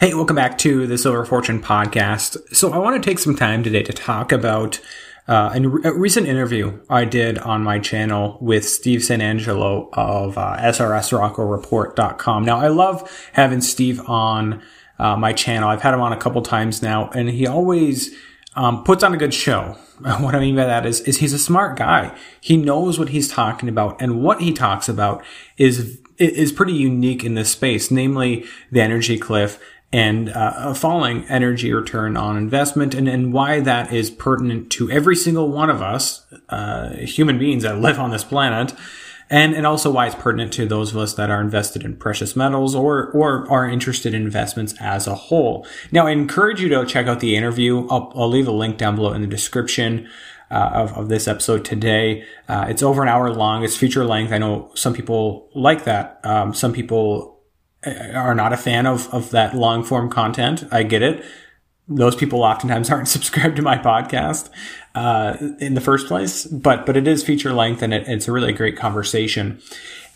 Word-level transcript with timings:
Hey, 0.00 0.12
welcome 0.12 0.34
back 0.34 0.58
to 0.58 0.88
the 0.88 0.98
Silver 0.98 1.24
Fortune 1.24 1.62
podcast. 1.62 2.36
So, 2.52 2.72
I 2.72 2.78
want 2.78 3.00
to 3.00 3.08
take 3.08 3.20
some 3.20 3.36
time 3.36 3.62
today 3.62 3.84
to 3.84 3.92
talk 3.92 4.32
about 4.32 4.80
uh, 5.28 5.52
a 5.54 5.92
recent 5.92 6.26
interview 6.26 6.80
I 6.90 7.04
did 7.04 7.38
on 7.38 7.62
my 7.62 7.78
channel 7.78 8.36
with 8.40 8.68
Steve 8.68 9.04
St. 9.04 9.22
Angelo 9.22 9.88
of 9.92 10.36
uh, 10.36 10.56
SRSroccoReport.com. 10.58 12.44
Now, 12.44 12.58
I 12.58 12.66
love 12.68 13.30
having 13.34 13.60
Steve 13.60 14.00
on 14.08 14.60
uh, 14.98 15.16
my 15.16 15.32
channel. 15.32 15.68
I've 15.68 15.82
had 15.82 15.94
him 15.94 16.00
on 16.00 16.12
a 16.12 16.18
couple 16.18 16.42
times 16.42 16.82
now, 16.82 17.08
and 17.10 17.30
he 17.30 17.46
always 17.46 18.12
um, 18.56 18.82
puts 18.82 19.04
on 19.04 19.14
a 19.14 19.16
good 19.16 19.32
show. 19.32 19.78
What 20.18 20.34
I 20.34 20.40
mean 20.40 20.56
by 20.56 20.64
that 20.64 20.86
is, 20.86 21.02
is 21.02 21.18
he's 21.18 21.32
a 21.32 21.38
smart 21.38 21.78
guy. 21.78 22.18
He 22.40 22.56
knows 22.56 22.98
what 22.98 23.10
he's 23.10 23.28
talking 23.28 23.68
about, 23.68 24.02
and 24.02 24.24
what 24.24 24.40
he 24.40 24.52
talks 24.52 24.88
about 24.88 25.24
is 25.56 26.00
is 26.18 26.52
pretty 26.52 26.72
unique 26.72 27.24
in 27.24 27.34
this 27.34 27.50
space, 27.50 27.90
namely 27.90 28.44
the 28.70 28.80
energy 28.80 29.18
cliff 29.18 29.60
and 29.94 30.28
uh, 30.30 30.54
a 30.56 30.74
falling 30.74 31.24
energy 31.26 31.72
return 31.72 32.16
on 32.16 32.36
investment 32.36 32.96
and, 32.96 33.08
and 33.08 33.32
why 33.32 33.60
that 33.60 33.92
is 33.92 34.10
pertinent 34.10 34.68
to 34.68 34.90
every 34.90 35.14
single 35.14 35.48
one 35.52 35.70
of 35.70 35.80
us, 35.80 36.26
uh, 36.48 36.96
human 36.96 37.38
beings 37.38 37.62
that 37.62 37.78
live 37.78 38.00
on 38.00 38.10
this 38.10 38.24
planet. 38.24 38.74
And, 39.30 39.54
and 39.54 39.64
also 39.64 39.92
why 39.92 40.06
it's 40.06 40.16
pertinent 40.16 40.52
to 40.54 40.66
those 40.66 40.90
of 40.90 40.96
us 40.96 41.14
that 41.14 41.30
are 41.30 41.40
invested 41.40 41.84
in 41.84 41.94
precious 41.96 42.34
metals 42.34 42.74
or, 42.74 43.12
or 43.12 43.48
are 43.48 43.68
interested 43.68 44.14
in 44.14 44.22
investments 44.22 44.74
as 44.80 45.06
a 45.06 45.14
whole. 45.14 45.64
Now, 45.92 46.08
I 46.08 46.10
encourage 46.10 46.60
you 46.60 46.68
to 46.70 46.84
check 46.84 47.06
out 47.06 47.20
the 47.20 47.36
interview. 47.36 47.86
I'll, 47.88 48.12
I'll 48.16 48.28
leave 48.28 48.48
a 48.48 48.52
link 48.52 48.78
down 48.78 48.96
below 48.96 49.12
in 49.12 49.20
the 49.20 49.28
description. 49.28 50.08
Uh, 50.50 50.70
of, 50.74 50.92
of 50.92 51.08
this 51.08 51.26
episode 51.26 51.64
today. 51.64 52.22
Uh, 52.48 52.66
it's 52.68 52.82
over 52.82 53.02
an 53.02 53.08
hour 53.08 53.32
long. 53.32 53.64
It's 53.64 53.76
feature 53.76 54.04
length. 54.04 54.30
I 54.30 54.38
know 54.38 54.70
some 54.74 54.92
people 54.92 55.48
like 55.54 55.84
that. 55.84 56.20
Um, 56.22 56.52
some 56.52 56.72
people 56.72 57.33
are 58.14 58.34
not 58.34 58.52
a 58.52 58.56
fan 58.56 58.86
of, 58.86 59.12
of 59.12 59.30
that 59.30 59.54
long 59.54 59.84
form 59.84 60.10
content. 60.10 60.64
I 60.70 60.82
get 60.82 61.02
it. 61.02 61.24
Those 61.86 62.16
people 62.16 62.42
oftentimes 62.42 62.90
aren't 62.90 63.08
subscribed 63.08 63.56
to 63.56 63.62
my 63.62 63.78
podcast 63.78 64.50
uh, 64.94 65.36
in 65.58 65.74
the 65.74 65.80
first 65.80 66.06
place, 66.06 66.44
but 66.46 66.86
but 66.86 66.96
it 66.96 67.06
is 67.06 67.22
feature 67.22 67.52
length 67.52 67.82
and 67.82 67.92
it, 67.92 68.08
it's 68.08 68.28
a 68.28 68.32
really 68.32 68.52
great 68.52 68.76
conversation. 68.76 69.60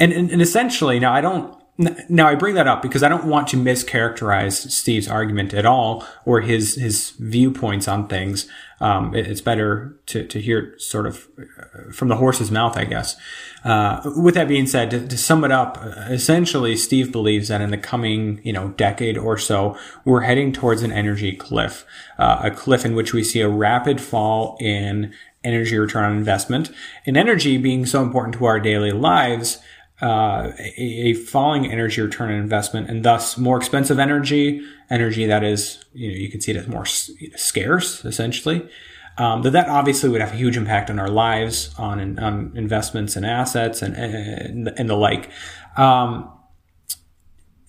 And, 0.00 0.12
and, 0.12 0.30
and 0.30 0.40
essentially, 0.40 1.00
now 1.00 1.12
I 1.12 1.20
don't 1.20 1.56
now 1.78 2.26
I 2.26 2.34
bring 2.34 2.56
that 2.56 2.66
up 2.66 2.82
because 2.82 3.04
I 3.04 3.08
don't 3.08 3.26
want 3.26 3.46
to 3.48 3.56
mischaracterize 3.56 4.70
Steve's 4.70 5.06
argument 5.06 5.54
at 5.54 5.64
all 5.64 6.04
or 6.24 6.40
his 6.40 6.74
his 6.74 7.10
viewpoints 7.10 7.86
on 7.86 8.08
things. 8.08 8.48
Um, 8.80 9.14
it, 9.14 9.28
it's 9.28 9.40
better 9.40 9.96
to 10.06 10.26
to 10.26 10.40
hear 10.40 10.74
sort 10.78 11.06
of 11.06 11.28
uh, 11.38 11.92
from 11.92 12.08
the 12.08 12.16
horse's 12.16 12.50
mouth, 12.50 12.76
I 12.76 12.84
guess. 12.84 13.16
Uh, 13.64 14.00
with 14.16 14.34
that 14.34 14.48
being 14.48 14.66
said, 14.66 14.90
to, 14.90 15.06
to, 15.06 15.18
sum 15.18 15.44
it 15.44 15.50
up, 15.50 15.78
essentially, 16.08 16.76
Steve 16.76 17.10
believes 17.10 17.48
that 17.48 17.60
in 17.60 17.70
the 17.70 17.78
coming 17.78 18.40
you 18.42 18.52
know 18.52 18.70
decade 18.70 19.16
or 19.16 19.38
so, 19.38 19.78
we're 20.04 20.22
heading 20.22 20.52
towards 20.52 20.82
an 20.82 20.92
energy 20.92 21.32
cliff, 21.32 21.86
uh, 22.18 22.40
a 22.42 22.50
cliff 22.50 22.84
in 22.84 22.96
which 22.96 23.12
we 23.12 23.22
see 23.22 23.40
a 23.40 23.48
rapid 23.48 24.00
fall 24.00 24.56
in 24.60 25.12
energy 25.44 25.78
return 25.78 26.04
on 26.04 26.16
investment, 26.16 26.70
and 27.06 27.16
energy 27.16 27.56
being 27.56 27.86
so 27.86 28.02
important 28.02 28.34
to 28.34 28.44
our 28.46 28.58
daily 28.58 28.90
lives 28.90 29.58
uh, 30.00 30.52
a, 30.76 31.14
falling 31.14 31.70
energy 31.70 32.00
return 32.00 32.30
on 32.30 32.36
investment 32.36 32.88
and 32.88 33.04
thus 33.04 33.36
more 33.36 33.56
expensive 33.56 33.98
energy, 33.98 34.64
energy 34.90 35.26
that 35.26 35.42
is, 35.42 35.84
you 35.92 36.08
know, 36.08 36.16
you 36.16 36.28
can 36.28 36.40
see 36.40 36.52
it 36.52 36.56
as 36.56 36.68
more 36.68 36.86
scarce, 36.86 38.04
essentially. 38.04 38.68
Um, 39.16 39.42
that 39.42 39.50
that 39.50 39.68
obviously 39.68 40.08
would 40.08 40.20
have 40.20 40.32
a 40.32 40.36
huge 40.36 40.56
impact 40.56 40.90
on 40.90 41.00
our 41.00 41.08
lives, 41.08 41.74
on, 41.76 42.18
on 42.20 42.52
investments 42.54 43.16
and 43.16 43.26
assets 43.26 43.82
and, 43.82 43.96
and, 43.96 44.68
and 44.76 44.88
the 44.88 44.94
like. 44.94 45.30
Um, 45.76 46.30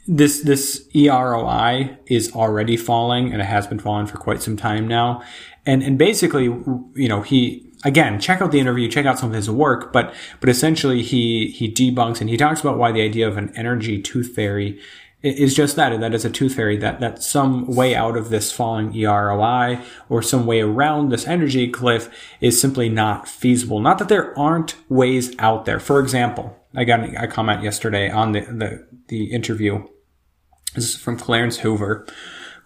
this 0.10 0.42
this 0.42 0.88
EROI 0.96 1.98
is 2.08 2.34
already 2.34 2.76
falling, 2.76 3.32
and 3.32 3.42
it 3.42 3.46
has 3.46 3.68
been 3.68 3.78
falling 3.78 4.08
for 4.08 4.18
quite 4.18 4.42
some 4.42 4.58
time 4.58 4.88
now. 4.88 5.22
And 5.68 5.84
and 5.84 6.00
basically, 6.00 6.46
you 6.46 7.08
know, 7.08 7.22
he 7.22 7.72
again, 7.84 8.20
check 8.20 8.42
out 8.42 8.52
the 8.52 8.60
interview, 8.60 8.90
check 8.90 9.06
out 9.06 9.20
some 9.20 9.30
of 9.30 9.36
his 9.36 9.52
work, 9.52 9.94
but 9.94 10.14
but 10.40 10.50
essentially 10.50 11.04
he 11.04 11.52
he 11.52 11.72
debunks 11.72 12.22
and 12.22 12.30
he 12.30 12.38
talks 12.38 12.60
about 12.60 12.80
why 12.80 12.92
the 12.92 13.02
idea 13.02 13.28
of 13.28 13.38
an 13.38 13.54
energy 13.56 14.02
tooth 14.02 14.34
fairy 14.34 14.80
is 15.22 15.54
just 15.54 15.76
that 15.76 15.92
and 15.92 16.02
that 16.02 16.14
is 16.14 16.24
a 16.24 16.30
tooth 16.30 16.56
fairy 16.56 16.78
that 16.78 17.02
that 17.02 17.22
some 17.22 17.68
way 17.68 17.94
out 17.94 18.18
of 18.18 18.30
this 18.30 18.52
falling 18.52 18.94
EROI 18.94 19.84
or 20.08 20.24
some 20.24 20.46
way 20.48 20.62
around 20.62 21.10
this 21.10 21.28
energy 21.28 21.70
cliff 21.70 22.10
is 22.42 22.60
simply 22.60 22.90
not 22.90 23.28
feasible. 23.28 23.80
Not 23.80 24.00
that 24.00 24.10
there 24.10 24.38
aren't 24.40 24.76
ways 24.90 25.36
out 25.38 25.66
there. 25.66 25.80
For 25.80 26.00
example, 26.00 26.58
I 26.76 26.84
got 26.84 27.02
a 27.22 27.28
comment 27.28 27.62
yesterday 27.62 28.10
on 28.10 28.32
the 28.32 28.42
the, 28.42 28.88
the 29.10 29.26
interview. 29.26 29.86
This 30.76 30.94
is 30.94 30.96
from 30.96 31.18
Clarence 31.18 31.58
Hoover 31.58 32.06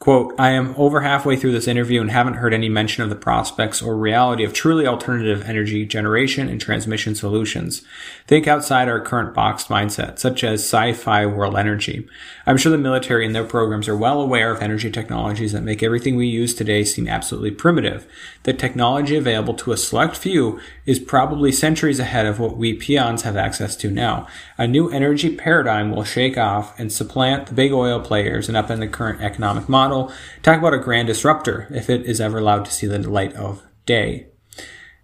Quote, 0.04 0.36
I 0.38 0.50
am 0.50 0.76
over 0.76 1.00
halfway 1.00 1.38
through 1.38 1.54
this 1.54 1.66
interview 1.66 2.02
and 2.02 2.12
haven't 2.12 2.34
heard 2.34 2.54
any 2.54 2.68
mention 2.68 3.04
of 3.04 3.10
the 3.10 3.16
prospects 3.16 3.82
or 3.82 3.96
reality 3.96 4.44
of 4.44 4.52
truly 4.52 4.86
alternative 4.86 5.48
energy 5.48 5.86
generation 5.86 6.50
and 6.50 6.60
transmission 6.60 7.16
solutions. 7.16 7.84
Think 8.28 8.46
outside 8.46 8.90
our 8.90 9.00
current 9.00 9.34
boxed 9.34 9.70
mindset, 9.70 10.20
such 10.20 10.44
as 10.44 10.60
sci-fi 10.60 11.26
world 11.26 11.56
energy. 11.56 12.06
I'm 12.46 12.58
sure 12.58 12.70
the 12.70 12.78
military 12.78 13.26
and 13.26 13.34
their 13.34 13.46
programs 13.46 13.88
are 13.88 13.96
well 13.96 14.20
aware 14.20 14.52
of 14.52 14.62
energy 14.62 14.92
technologies 14.92 15.54
that 15.54 15.64
make 15.64 15.82
everything 15.82 16.18
we 16.18 16.28
use 16.28 16.54
today 16.54 16.84
seem 16.84 17.08
absolutely 17.08 17.52
primitive. 17.52 18.06
The 18.44 18.52
technology 18.52 19.16
available 19.16 19.54
to 19.54 19.72
a 19.72 19.78
select 19.78 20.18
few 20.18 20.60
is 20.86 21.00
probably 21.00 21.54
centuries 21.54 22.00
ahead 22.00 22.26
of 22.26 22.42
what 22.42 22.58
we 22.58 22.74
peons 22.74 23.22
have 23.22 23.38
access 23.38 23.74
to 23.78 23.90
now. 23.90 24.28
A 24.58 24.68
new 24.68 24.90
energy 24.90 25.34
paradigm 25.34 25.92
will 25.92 26.04
shake 26.04 26.38
off 26.38 26.78
and 26.78 26.92
supplant 26.92 27.48
the 27.48 27.54
big 27.54 27.72
oil 27.72 28.02
players 28.02 28.50
and 28.50 28.58
upend 28.58 28.80
the 28.80 28.90
current 28.90 29.22
economic 29.22 29.70
model 29.70 29.93
Talk 30.42 30.60
about 30.60 30.74
a 30.74 30.80
grand 30.80 31.08
disruptor 31.08 31.68
if 31.72 31.90
it 31.90 32.06
is 32.06 32.20
ever 32.20 32.40
allowed 32.40 32.66
to 32.66 32.72
see 32.72 32.88
the 32.88 33.00
light 33.00 33.34
of 33.34 33.64
day. 33.86 34.28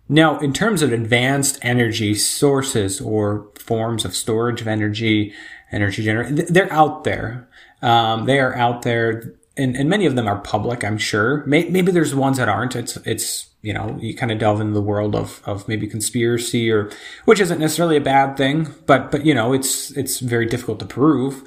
Now, 0.09 0.39
in 0.39 0.53
terms 0.53 0.81
of 0.81 0.91
advanced 0.91 1.59
energy 1.61 2.15
sources 2.15 2.99
or 2.99 3.47
forms 3.59 4.05
of 4.05 4.15
storage 4.15 4.59
of 4.59 4.67
energy, 4.67 5.33
energy 5.71 6.03
generation, 6.03 6.45
they're 6.49 6.73
out 6.73 7.03
there. 7.03 7.47
Um, 7.83 8.25
they 8.25 8.39
are 8.39 8.55
out 8.55 8.81
there, 8.81 9.35
and, 9.55 9.75
and 9.75 9.87
many 9.87 10.07
of 10.07 10.15
them 10.15 10.27
are 10.27 10.39
public. 10.39 10.83
I'm 10.83 10.97
sure. 10.97 11.43
Maybe 11.45 11.91
there's 11.91 12.15
ones 12.15 12.37
that 12.37 12.49
aren't. 12.49 12.75
It's 12.75 12.97
it's 13.05 13.47
you 13.61 13.73
know 13.73 13.97
you 14.01 14.15
kind 14.15 14.31
of 14.31 14.39
delve 14.39 14.61
into 14.61 14.73
the 14.73 14.81
world 14.81 15.15
of 15.15 15.41
of 15.45 15.67
maybe 15.67 15.85
conspiracy 15.85 16.71
or 16.71 16.89
which 17.25 17.39
isn't 17.39 17.59
necessarily 17.59 17.97
a 17.97 18.01
bad 18.01 18.35
thing, 18.35 18.73
but 18.87 19.11
but 19.11 19.25
you 19.25 19.35
know 19.35 19.53
it's 19.53 19.91
it's 19.91 20.19
very 20.19 20.47
difficult 20.47 20.79
to 20.79 20.85
prove. 20.85 21.43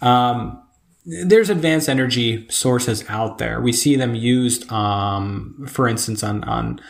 Um, 0.00 0.62
there's 1.06 1.50
advanced 1.50 1.88
energy 1.88 2.46
sources 2.50 3.04
out 3.08 3.38
there. 3.38 3.60
We 3.60 3.72
see 3.72 3.96
them 3.96 4.14
used, 4.14 4.70
um, 4.72 5.66
for 5.68 5.88
instance, 5.88 6.22
on 6.22 6.42
on 6.44 6.80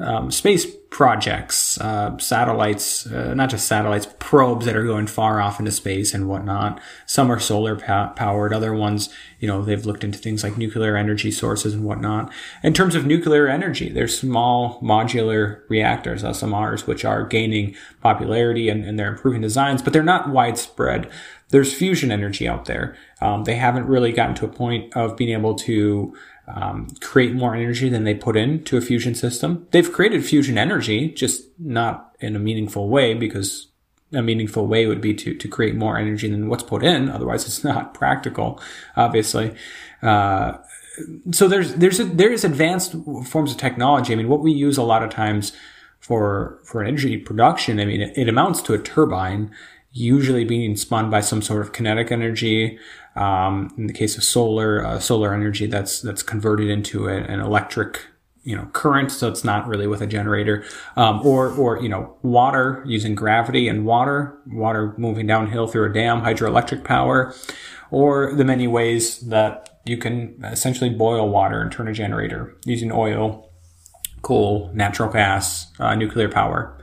um, 0.00 0.30
space 0.30 0.64
projects, 0.90 1.78
uh, 1.80 2.16
satellites, 2.18 3.04
uh, 3.06 3.34
not 3.34 3.50
just 3.50 3.66
satellites, 3.66 4.06
probes 4.20 4.64
that 4.64 4.76
are 4.76 4.84
going 4.84 5.08
far 5.08 5.40
off 5.40 5.58
into 5.58 5.72
space 5.72 6.14
and 6.14 6.28
whatnot. 6.28 6.80
Some 7.04 7.32
are 7.32 7.40
solar 7.40 7.74
powered. 7.74 8.54
Other 8.54 8.72
ones, 8.72 9.12
you 9.40 9.48
know, 9.48 9.62
they've 9.64 9.84
looked 9.84 10.04
into 10.04 10.18
things 10.18 10.44
like 10.44 10.56
nuclear 10.56 10.96
energy 10.96 11.32
sources 11.32 11.74
and 11.74 11.84
whatnot. 11.84 12.32
In 12.62 12.74
terms 12.74 12.94
of 12.94 13.06
nuclear 13.06 13.48
energy, 13.48 13.88
there's 13.88 14.16
small 14.16 14.80
modular 14.80 15.62
reactors, 15.68 16.22
SMRs, 16.22 16.86
which 16.86 17.04
are 17.04 17.26
gaining 17.26 17.74
popularity 18.00 18.68
and, 18.68 18.84
and 18.84 18.98
they're 19.00 19.12
improving 19.12 19.42
designs, 19.42 19.82
but 19.82 19.92
they're 19.92 20.04
not 20.04 20.30
widespread 20.30 21.10
there's 21.50 21.72
fusion 21.72 22.10
energy 22.10 22.46
out 22.46 22.66
there. 22.66 22.96
Um, 23.20 23.44
they 23.44 23.56
haven't 23.56 23.86
really 23.86 24.12
gotten 24.12 24.34
to 24.36 24.44
a 24.44 24.48
point 24.48 24.94
of 24.96 25.16
being 25.16 25.30
able 25.30 25.54
to 25.56 26.14
um, 26.46 26.88
create 27.00 27.34
more 27.34 27.54
energy 27.54 27.88
than 27.88 28.04
they 28.04 28.14
put 28.14 28.36
into 28.36 28.76
a 28.76 28.80
fusion 28.80 29.14
system. 29.14 29.66
They've 29.70 29.92
created 29.92 30.24
fusion 30.24 30.56
energy, 30.56 31.08
just 31.08 31.44
not 31.58 32.14
in 32.20 32.36
a 32.36 32.38
meaningful 32.38 32.88
way 32.88 33.14
because 33.14 33.68
a 34.12 34.22
meaningful 34.22 34.66
way 34.66 34.86
would 34.86 35.00
be 35.00 35.12
to, 35.14 35.34
to 35.34 35.48
create 35.48 35.74
more 35.74 35.98
energy 35.98 36.30
than 36.30 36.48
what's 36.48 36.62
put 36.62 36.82
in. 36.82 37.08
Otherwise, 37.08 37.44
it's 37.46 37.64
not 37.64 37.92
practical, 38.02 38.60
obviously. 38.96 39.54
Uh, 40.02 40.58
so 41.30 41.46
there's 41.46 41.74
there's 41.74 42.00
a, 42.00 42.04
there's 42.04 42.44
advanced 42.44 42.94
forms 43.26 43.52
of 43.52 43.58
technology. 43.58 44.12
I 44.12 44.16
mean, 44.16 44.28
what 44.28 44.40
we 44.40 44.52
use 44.52 44.78
a 44.78 44.82
lot 44.82 45.02
of 45.02 45.10
times 45.10 45.52
for 46.00 46.60
for 46.64 46.82
energy 46.82 47.18
production, 47.18 47.78
I 47.78 47.84
mean, 47.84 48.00
it, 48.00 48.16
it 48.16 48.28
amounts 48.28 48.62
to 48.62 48.74
a 48.74 48.78
turbine 48.78 49.50
usually 49.92 50.44
being 50.44 50.76
spun 50.76 51.10
by 51.10 51.20
some 51.20 51.42
sort 51.42 51.60
of 51.60 51.72
kinetic 51.72 52.12
energy. 52.12 52.78
Um, 53.18 53.74
in 53.76 53.88
the 53.88 53.92
case 53.92 54.16
of 54.16 54.22
solar, 54.22 54.84
uh, 54.84 55.00
solar 55.00 55.34
energy 55.34 55.66
that's 55.66 56.00
that's 56.00 56.22
converted 56.22 56.68
into 56.68 57.08
a, 57.08 57.16
an 57.16 57.40
electric 57.40 58.06
you 58.44 58.56
know 58.56 58.66
current, 58.72 59.10
so 59.10 59.28
it's 59.28 59.44
not 59.44 59.66
really 59.66 59.86
with 59.86 60.00
a 60.00 60.06
generator, 60.06 60.64
um, 60.96 61.20
or 61.26 61.50
or 61.50 61.82
you 61.82 61.88
know 61.88 62.16
water 62.22 62.82
using 62.86 63.14
gravity 63.14 63.68
and 63.68 63.84
water, 63.84 64.38
water 64.46 64.94
moving 64.96 65.26
downhill 65.26 65.66
through 65.66 65.90
a 65.90 65.92
dam, 65.92 66.22
hydroelectric 66.22 66.84
power, 66.84 67.34
or 67.90 68.34
the 68.34 68.44
many 68.44 68.66
ways 68.66 69.20
that 69.28 69.80
you 69.84 69.96
can 69.96 70.38
essentially 70.44 70.90
boil 70.90 71.28
water 71.28 71.60
and 71.60 71.72
turn 71.72 71.88
a 71.88 71.92
generator 71.92 72.56
using 72.64 72.92
oil, 72.92 73.50
coal, 74.22 74.70
natural 74.74 75.10
gas, 75.10 75.72
uh, 75.78 75.94
nuclear 75.94 76.28
power. 76.28 76.77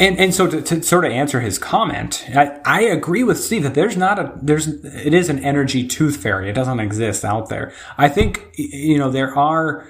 And 0.00 0.18
and 0.18 0.34
so 0.34 0.48
to, 0.48 0.60
to 0.60 0.82
sort 0.82 1.04
of 1.04 1.12
answer 1.12 1.40
his 1.40 1.58
comment, 1.58 2.24
I, 2.34 2.58
I 2.64 2.80
agree 2.82 3.22
with 3.22 3.38
Steve 3.38 3.62
that 3.62 3.74
there's 3.74 3.96
not 3.96 4.18
a 4.18 4.32
there's 4.42 4.66
it 4.66 5.14
is 5.14 5.28
an 5.28 5.38
energy 5.44 5.86
tooth 5.86 6.16
fairy. 6.16 6.50
It 6.50 6.54
doesn't 6.54 6.80
exist 6.80 7.24
out 7.24 7.48
there. 7.48 7.72
I 7.96 8.08
think 8.08 8.44
you 8.56 8.98
know 8.98 9.10
there 9.10 9.36
are 9.36 9.86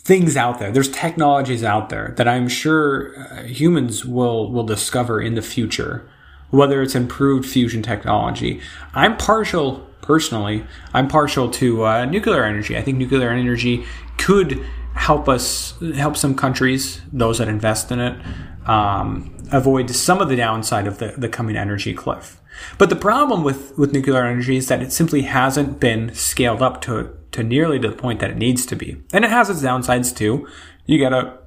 things 0.00 0.36
out 0.36 0.58
there. 0.58 0.72
There's 0.72 0.90
technologies 0.90 1.62
out 1.62 1.90
there 1.90 2.14
that 2.16 2.26
I'm 2.26 2.48
sure 2.48 3.16
uh, 3.16 3.42
humans 3.44 4.04
will 4.04 4.50
will 4.50 4.64
discover 4.64 5.20
in 5.20 5.36
the 5.36 5.42
future, 5.42 6.10
whether 6.50 6.82
it's 6.82 6.96
improved 6.96 7.48
fusion 7.48 7.82
technology. 7.82 8.60
I'm 8.94 9.16
partial 9.16 9.86
personally. 10.02 10.64
I'm 10.92 11.06
partial 11.06 11.48
to 11.52 11.84
uh, 11.86 12.04
nuclear 12.04 12.42
energy. 12.42 12.76
I 12.76 12.82
think 12.82 12.98
nuclear 12.98 13.30
energy 13.30 13.84
could 14.18 14.66
help 14.94 15.28
us 15.28 15.74
help 15.94 16.16
some 16.16 16.34
countries, 16.34 17.00
those 17.12 17.38
that 17.38 17.48
invest 17.48 17.90
in 17.90 18.00
it, 18.00 18.20
um, 18.68 19.36
avoid 19.52 19.90
some 19.90 20.20
of 20.20 20.28
the 20.28 20.36
downside 20.36 20.86
of 20.86 20.98
the, 20.98 21.14
the 21.16 21.28
coming 21.28 21.56
energy 21.56 21.94
cliff. 21.94 22.40
But 22.78 22.90
the 22.90 22.96
problem 22.96 23.42
with, 23.42 23.76
with 23.78 23.92
nuclear 23.92 24.24
energy 24.24 24.56
is 24.56 24.68
that 24.68 24.82
it 24.82 24.92
simply 24.92 25.22
hasn't 25.22 25.80
been 25.80 26.14
scaled 26.14 26.62
up 26.62 26.80
to 26.82 27.16
to 27.32 27.44
nearly 27.44 27.78
to 27.78 27.88
the 27.88 27.96
point 27.96 28.18
that 28.18 28.30
it 28.30 28.36
needs 28.36 28.66
to 28.66 28.74
be, 28.74 29.00
and 29.12 29.24
it 29.24 29.30
has 29.30 29.48
its 29.48 29.62
downsides 29.62 30.14
too. 30.14 30.48
You 30.86 30.98
gotta 30.98 31.38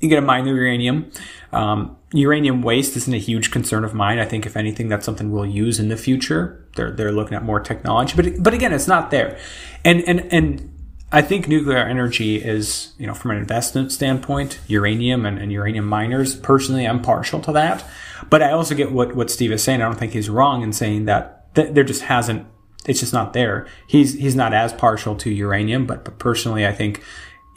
you 0.00 0.08
gotta 0.08 0.22
mine 0.22 0.44
the 0.44 0.50
uranium. 0.50 1.10
Um, 1.52 1.96
uranium 2.12 2.62
waste 2.62 2.96
isn't 2.96 3.12
a 3.12 3.18
huge 3.18 3.50
concern 3.50 3.84
of 3.84 3.92
mine. 3.92 4.18
I 4.18 4.24
think 4.24 4.46
if 4.46 4.56
anything, 4.56 4.88
that's 4.88 5.04
something 5.04 5.30
we'll 5.30 5.46
use 5.46 5.78
in 5.78 5.88
the 5.88 5.96
future. 5.96 6.66
They're 6.74 6.90
they're 6.90 7.12
looking 7.12 7.36
at 7.36 7.44
more 7.44 7.60
technology, 7.60 8.14
but 8.16 8.42
but 8.42 8.54
again, 8.54 8.72
it's 8.72 8.88
not 8.88 9.10
there, 9.10 9.38
and 9.84 10.00
and 10.02 10.26
and 10.32 10.72
I 11.12 11.22
think 11.22 11.46
nuclear 11.46 11.78
energy 11.78 12.36
is, 12.36 12.92
you 12.98 13.06
know, 13.06 13.14
from 13.14 13.30
an 13.30 13.36
investment 13.36 13.92
standpoint, 13.92 14.58
uranium 14.66 15.24
and, 15.24 15.38
and, 15.38 15.52
uranium 15.52 15.86
miners, 15.86 16.34
personally, 16.34 16.84
I'm 16.84 17.00
partial 17.00 17.40
to 17.42 17.52
that. 17.52 17.84
But 18.28 18.42
I 18.42 18.50
also 18.50 18.74
get 18.74 18.90
what, 18.90 19.14
what 19.14 19.30
Steve 19.30 19.52
is 19.52 19.62
saying. 19.62 19.80
I 19.80 19.84
don't 19.84 19.98
think 19.98 20.12
he's 20.12 20.28
wrong 20.28 20.62
in 20.62 20.72
saying 20.72 21.04
that 21.04 21.54
th- 21.54 21.74
there 21.74 21.84
just 21.84 22.02
hasn't, 22.02 22.46
it's 22.86 23.00
just 23.00 23.12
not 23.12 23.34
there. 23.34 23.68
He's, 23.86 24.14
he's 24.14 24.34
not 24.34 24.52
as 24.52 24.72
partial 24.72 25.14
to 25.16 25.30
uranium, 25.30 25.86
but, 25.86 26.04
but 26.04 26.18
personally, 26.18 26.66
I 26.66 26.72
think 26.72 27.02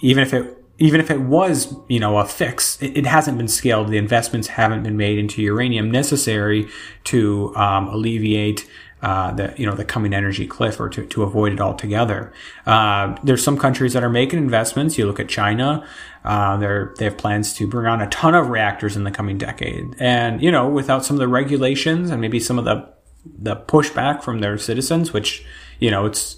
even 0.01 0.21
if 0.21 0.33
it, 0.33 0.55
even 0.77 1.01
if 1.01 1.11
it 1.11 1.19
was, 1.19 1.75
you 1.89 1.99
know, 1.99 2.17
a 2.19 2.25
fix, 2.25 2.81
it, 2.81 2.97
it 2.97 3.05
hasn't 3.05 3.37
been 3.37 3.47
scaled. 3.47 3.89
The 3.89 3.97
investments 3.97 4.47
haven't 4.47 4.83
been 4.83 4.95
made 4.95 5.17
into 5.17 5.41
uranium 5.41 5.91
necessary 5.91 6.69
to 7.05 7.53
um, 7.55 7.87
alleviate 7.87 8.69
uh, 9.01 9.31
the 9.31 9.53
you 9.57 9.65
know 9.65 9.75
the 9.75 9.85
coming 9.85 10.13
energy 10.13 10.45
cliff 10.45 10.79
or 10.79 10.89
to, 10.89 11.05
to 11.05 11.23
avoid 11.23 11.53
it 11.53 11.61
altogether. 11.61 12.33
Uh, 12.65 13.15
there's 13.23 13.43
some 13.43 13.57
countries 13.57 13.93
that 13.93 14.03
are 14.03 14.09
making 14.09 14.39
investments. 14.39 14.97
You 14.97 15.05
look 15.05 15.19
at 15.19 15.29
China. 15.29 15.87
Uh, 16.23 16.57
they 16.97 17.05
have 17.05 17.17
plans 17.17 17.53
to 17.53 17.65
bring 17.65 17.87
on 17.87 18.01
a 18.01 18.09
ton 18.09 18.35
of 18.35 18.49
reactors 18.49 18.97
in 18.97 19.05
the 19.05 19.11
coming 19.11 19.37
decade, 19.37 19.95
and 19.99 20.41
you 20.41 20.51
know 20.51 20.67
without 20.67 21.05
some 21.05 21.15
of 21.15 21.19
the 21.19 21.27
regulations 21.27 22.09
and 22.09 22.19
maybe 22.19 22.39
some 22.39 22.59
of 22.59 22.65
the 22.65 22.89
the 23.25 23.55
pushback 23.55 24.21
from 24.21 24.39
their 24.39 24.57
citizens, 24.57 25.13
which 25.13 25.45
you 25.79 25.89
know 25.89 26.05
it's 26.05 26.37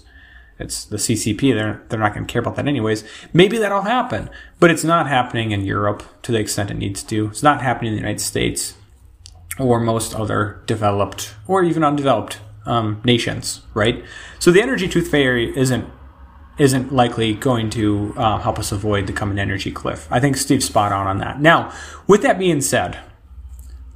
it's 0.58 0.84
the 0.84 0.98
CCP. 0.98 1.54
They're 1.54 1.82
they're 1.88 1.98
not 1.98 2.14
going 2.14 2.26
to 2.26 2.32
care 2.32 2.40
about 2.40 2.56
that 2.56 2.68
anyways. 2.68 3.02
Maybe 3.32 3.58
that'll 3.58 3.82
happen, 3.82 4.30
but 4.60 4.70
it's 4.70 4.84
not 4.84 5.08
happening 5.08 5.50
in 5.50 5.64
Europe 5.64 6.04
to 6.22 6.32
the 6.32 6.38
extent 6.38 6.70
it 6.70 6.76
needs 6.76 7.02
to. 7.04 7.26
It's 7.26 7.42
not 7.42 7.60
happening 7.60 7.92
in 7.92 7.96
the 7.96 8.02
United 8.02 8.20
States 8.20 8.74
or 9.58 9.80
most 9.80 10.14
other 10.14 10.62
developed 10.66 11.34
or 11.46 11.62
even 11.62 11.84
undeveloped 11.84 12.38
um, 12.66 13.00
nations, 13.04 13.62
right? 13.74 14.04
So 14.38 14.50
the 14.50 14.62
energy 14.62 14.88
tooth 14.88 15.10
fairy 15.10 15.56
isn't 15.56 15.88
isn't 16.58 16.92
likely 16.92 17.32
going 17.32 17.70
to 17.70 18.12
uh, 18.16 18.38
help 18.38 18.58
us 18.58 18.72
avoid 18.72 19.06
the 19.06 19.12
coming 19.12 19.38
energy 19.38 19.72
cliff. 19.72 20.06
I 20.10 20.20
think 20.20 20.36
Steve's 20.36 20.66
spot 20.66 20.92
on 20.92 21.06
on 21.06 21.18
that. 21.18 21.40
Now, 21.40 21.72
with 22.06 22.22
that 22.22 22.38
being 22.38 22.60
said, 22.60 23.00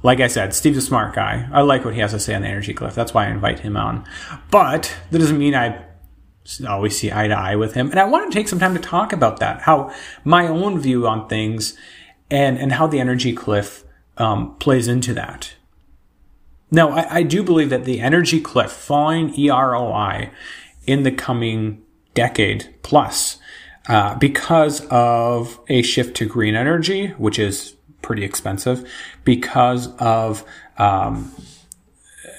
like 0.01 0.19
I 0.19 0.27
said, 0.27 0.53
Steve's 0.53 0.77
a 0.77 0.81
smart 0.81 1.13
guy. 1.13 1.47
I 1.51 1.61
like 1.61 1.85
what 1.85 1.93
he 1.93 1.99
has 1.99 2.11
to 2.11 2.19
say 2.19 2.33
on 2.33 2.41
the 2.41 2.47
energy 2.47 2.73
cliff. 2.73 2.95
That's 2.95 3.13
why 3.13 3.27
I 3.27 3.29
invite 3.29 3.59
him 3.59 3.77
on. 3.77 4.05
But 4.51 4.95
that 5.11 5.19
doesn't 5.19 5.37
mean 5.37 5.55
I 5.55 5.85
always 6.67 6.97
see 6.97 7.11
eye 7.11 7.27
to 7.27 7.37
eye 7.37 7.55
with 7.55 7.73
him. 7.73 7.91
And 7.91 7.99
I 7.99 8.05
want 8.05 8.31
to 8.31 8.37
take 8.37 8.47
some 8.47 8.59
time 8.59 8.73
to 8.73 8.81
talk 8.81 9.11
about 9.11 9.39
that, 9.39 9.61
how 9.61 9.93
my 10.23 10.47
own 10.47 10.79
view 10.79 11.07
on 11.07 11.27
things 11.27 11.77
and, 12.29 12.57
and 12.57 12.73
how 12.73 12.87
the 12.87 12.99
energy 12.99 13.33
cliff 13.33 13.83
um, 14.17 14.55
plays 14.57 14.87
into 14.87 15.13
that. 15.13 15.53
Now, 16.69 16.89
I, 16.89 17.17
I 17.17 17.23
do 17.23 17.43
believe 17.43 17.69
that 17.69 17.85
the 17.85 17.99
energy 17.99 18.41
cliff, 18.41 18.71
falling 18.71 19.33
EROI 19.33 20.31
in 20.85 21.03
the 21.03 21.11
coming 21.11 21.81
decade 22.13 22.73
plus, 22.83 23.37
uh, 23.87 24.15
because 24.15 24.85
of 24.87 25.59
a 25.69 25.81
shift 25.81 26.15
to 26.17 26.25
green 26.25 26.55
energy, 26.55 27.07
which 27.17 27.39
is 27.39 27.75
pretty 28.01 28.23
expensive, 28.23 28.89
because 29.23 29.95
of 29.97 30.43
um, 30.77 31.33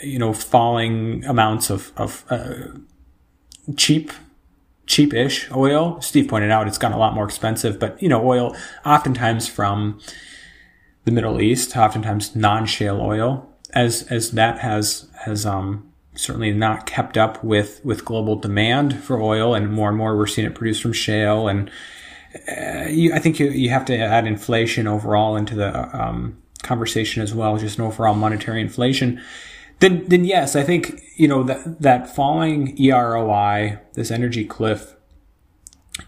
you 0.02 0.18
know 0.18 0.32
falling 0.32 1.24
amounts 1.24 1.70
of, 1.70 1.92
of 1.96 2.24
uh, 2.30 2.68
cheap 3.76 4.12
cheap-ish 4.86 5.50
oil. 5.52 6.00
Steve 6.00 6.28
pointed 6.28 6.50
out 6.50 6.66
it's 6.66 6.78
gotten 6.78 6.96
a 6.96 7.00
lot 7.00 7.14
more 7.14 7.24
expensive, 7.24 7.78
but 7.78 8.00
you 8.02 8.08
know 8.08 8.26
oil 8.26 8.54
oftentimes 8.84 9.48
from 9.48 10.00
the 11.04 11.10
Middle 11.10 11.40
East, 11.40 11.76
oftentimes 11.76 12.36
non-shale 12.36 13.00
oil 13.00 13.47
as 13.74 14.02
as 14.10 14.32
that 14.32 14.60
has 14.60 15.08
has 15.24 15.44
um, 15.44 15.92
certainly 16.14 16.52
not 16.52 16.86
kept 16.86 17.16
up 17.16 17.42
with 17.44 17.80
with 17.84 18.04
global 18.04 18.36
demand 18.36 19.02
for 19.02 19.20
oil, 19.20 19.54
and 19.54 19.72
more 19.72 19.88
and 19.88 19.98
more 19.98 20.16
we're 20.16 20.26
seeing 20.26 20.46
it 20.46 20.54
produced 20.54 20.82
from 20.82 20.92
shale. 20.92 21.48
And 21.48 21.70
uh, 22.48 22.88
you, 22.88 23.12
I 23.12 23.18
think 23.18 23.38
you 23.38 23.50
you 23.50 23.70
have 23.70 23.84
to 23.86 23.96
add 23.96 24.26
inflation 24.26 24.86
overall 24.86 25.36
into 25.36 25.54
the 25.54 25.96
um, 25.96 26.38
conversation 26.62 27.22
as 27.22 27.34
well, 27.34 27.56
just 27.58 27.78
an 27.78 27.84
overall 27.84 28.14
monetary 28.14 28.60
inflation. 28.60 29.22
Then 29.80 30.06
then 30.08 30.24
yes, 30.24 30.56
I 30.56 30.62
think 30.62 31.00
you 31.16 31.28
know 31.28 31.42
that 31.44 31.80
that 31.80 32.14
falling 32.14 32.76
EROI, 32.76 33.80
this 33.94 34.10
energy 34.10 34.44
cliff, 34.44 34.96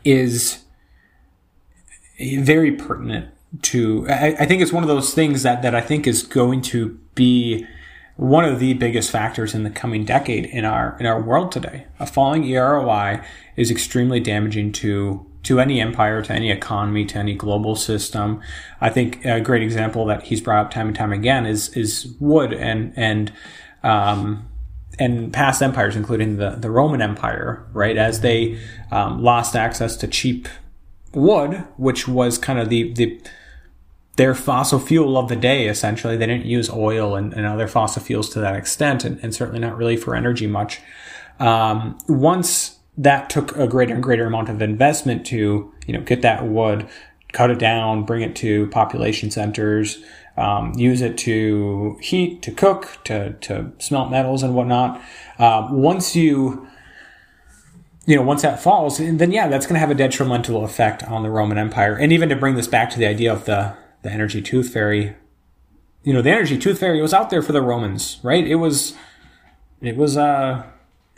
is 0.04 0.64
very 2.18 2.72
pertinent 2.72 3.32
to 3.62 4.06
I, 4.08 4.36
I, 4.40 4.46
think 4.46 4.62
it's 4.62 4.72
one 4.72 4.84
of 4.84 4.88
those 4.88 5.12
things 5.12 5.42
that 5.42 5.62
that 5.62 5.74
I 5.74 5.80
think 5.80 6.06
is 6.06 6.22
going 6.22 6.62
to 6.62 6.98
be 7.14 7.66
one 8.16 8.44
of 8.44 8.60
the 8.60 8.74
biggest 8.74 9.10
factors 9.10 9.54
in 9.54 9.64
the 9.64 9.70
coming 9.70 10.04
decade 10.04 10.44
in 10.46 10.64
our 10.64 10.96
in 11.00 11.06
our 11.06 11.20
world 11.20 11.50
today. 11.50 11.86
A 11.98 12.06
falling 12.06 12.44
EROI 12.44 13.24
is 13.56 13.70
extremely 13.70 14.20
damaging 14.20 14.72
to 14.72 15.26
to 15.42 15.58
any 15.58 15.80
empire, 15.80 16.22
to 16.22 16.32
any 16.32 16.50
economy, 16.50 17.04
to 17.06 17.18
any 17.18 17.34
global 17.34 17.74
system. 17.74 18.42
I 18.80 18.90
think 18.90 19.24
a 19.24 19.40
great 19.40 19.62
example 19.62 20.04
that 20.06 20.24
he's 20.24 20.40
brought 20.40 20.66
up 20.66 20.70
time 20.70 20.88
and 20.88 20.96
time 20.96 21.12
again 21.12 21.46
is 21.46 21.70
is 21.76 22.14
wood 22.20 22.52
and 22.52 22.92
and 22.94 23.32
um, 23.82 24.46
and 24.98 25.32
past 25.32 25.62
empires, 25.62 25.96
including 25.96 26.36
the, 26.36 26.50
the 26.50 26.70
Roman 26.70 27.00
Empire, 27.00 27.66
right? 27.72 27.96
As 27.96 28.20
they 28.20 28.60
um, 28.90 29.22
lost 29.22 29.56
access 29.56 29.96
to 29.96 30.06
cheap 30.06 30.46
wood, 31.14 31.64
which 31.78 32.06
was 32.06 32.38
kind 32.38 32.58
of 32.58 32.68
the 32.68 32.92
the 32.92 33.20
their 34.16 34.34
fossil 34.34 34.78
fuel 34.78 35.16
of 35.16 35.28
the 35.28 35.36
day, 35.36 35.66
essentially. 35.66 36.16
They 36.16 36.26
didn't 36.26 36.46
use 36.46 36.68
oil 36.70 37.16
and, 37.16 37.32
and 37.32 37.46
other 37.46 37.68
fossil 37.68 38.02
fuels 38.02 38.28
to 38.30 38.40
that 38.40 38.56
extent, 38.56 39.04
and, 39.04 39.18
and 39.22 39.34
certainly 39.34 39.60
not 39.60 39.76
really 39.76 39.96
for 39.96 40.14
energy 40.14 40.46
much. 40.46 40.80
Um, 41.38 41.98
once 42.08 42.78
that 42.98 43.30
took 43.30 43.56
a 43.56 43.66
greater 43.66 43.94
and 43.94 44.02
greater 44.02 44.26
amount 44.26 44.48
of 44.48 44.60
investment 44.60 45.24
to, 45.26 45.72
you 45.86 45.94
know, 45.94 46.00
get 46.02 46.22
that 46.22 46.46
wood, 46.46 46.86
cut 47.32 47.50
it 47.50 47.58
down, 47.58 48.04
bring 48.04 48.22
it 48.22 48.36
to 48.36 48.66
population 48.68 49.30
centers, 49.30 50.02
um, 50.36 50.72
use 50.74 51.00
it 51.00 51.16
to 51.18 51.96
heat, 52.02 52.42
to 52.42 52.50
cook, 52.50 52.98
to, 53.04 53.32
to 53.34 53.72
smelt 53.78 54.10
metals 54.10 54.42
and 54.42 54.54
whatnot. 54.54 55.00
Uh, 55.38 55.68
once 55.70 56.14
you, 56.14 56.66
you 58.06 58.16
know, 58.16 58.22
once 58.22 58.42
that 58.42 58.62
falls, 58.62 58.98
then 58.98 59.32
yeah, 59.32 59.48
that's 59.48 59.66
going 59.66 59.74
to 59.74 59.80
have 59.80 59.90
a 59.90 59.94
detrimental 59.94 60.64
effect 60.64 61.02
on 61.04 61.22
the 61.22 61.30
Roman 61.30 61.56
Empire. 61.56 61.94
And 61.96 62.12
even 62.12 62.28
to 62.28 62.36
bring 62.36 62.56
this 62.56 62.66
back 62.66 62.90
to 62.90 62.98
the 62.98 63.06
idea 63.06 63.32
of 63.32 63.44
the 63.44 63.76
the 64.02 64.10
energy 64.10 64.42
tooth 64.42 64.72
fairy. 64.72 65.16
You 66.02 66.12
know, 66.12 66.22
the 66.22 66.30
energy 66.30 66.58
tooth 66.58 66.80
fairy 66.80 67.02
was 67.02 67.12
out 67.12 67.30
there 67.30 67.42
for 67.42 67.52
the 67.52 67.62
Romans, 67.62 68.18
right? 68.22 68.46
It 68.46 68.56
was, 68.56 68.94
it 69.80 69.96
was, 69.96 70.16
uh, 70.16 70.64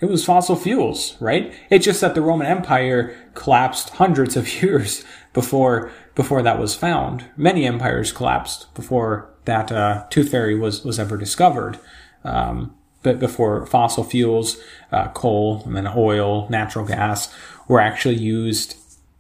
it 0.01 0.07
was 0.07 0.25
fossil 0.25 0.57
fuels, 0.57 1.17
right? 1.21 1.55
It's 1.71 1.85
just 1.85 2.01
that 2.01 2.17
the 2.17 2.23
Roman 2.23 2.49
Empire 2.49 3.17
collapsed 3.35 3.91
hundreds 3.91 4.37
of 4.37 4.63
years 4.63 5.05
before 5.33 5.91
before 6.15 6.43
that 6.43 6.59
was 6.59 6.75
found. 6.75 7.25
Many 7.37 7.65
empires 7.67 8.13
collapsed 8.13 8.75
before 8.75 9.31
that 9.45 9.73
uh, 9.73 10.05
tooth 10.11 10.31
fairy 10.31 10.59
was 10.59 10.85
was 10.85 10.99
ever 10.99 11.17
discovered. 11.17 11.79
Um, 12.25 12.75
but 13.03 13.19
before 13.19 13.67
fossil 13.67 14.05
fuels, 14.05 14.59
uh, 14.93 15.09
coal, 15.09 15.63
and 15.65 15.75
then 15.77 15.89
oil, 15.97 16.49
natural 16.49 16.85
gas 16.85 17.35
were 17.67 17.81
actually 17.81 18.17
used 18.17 18.77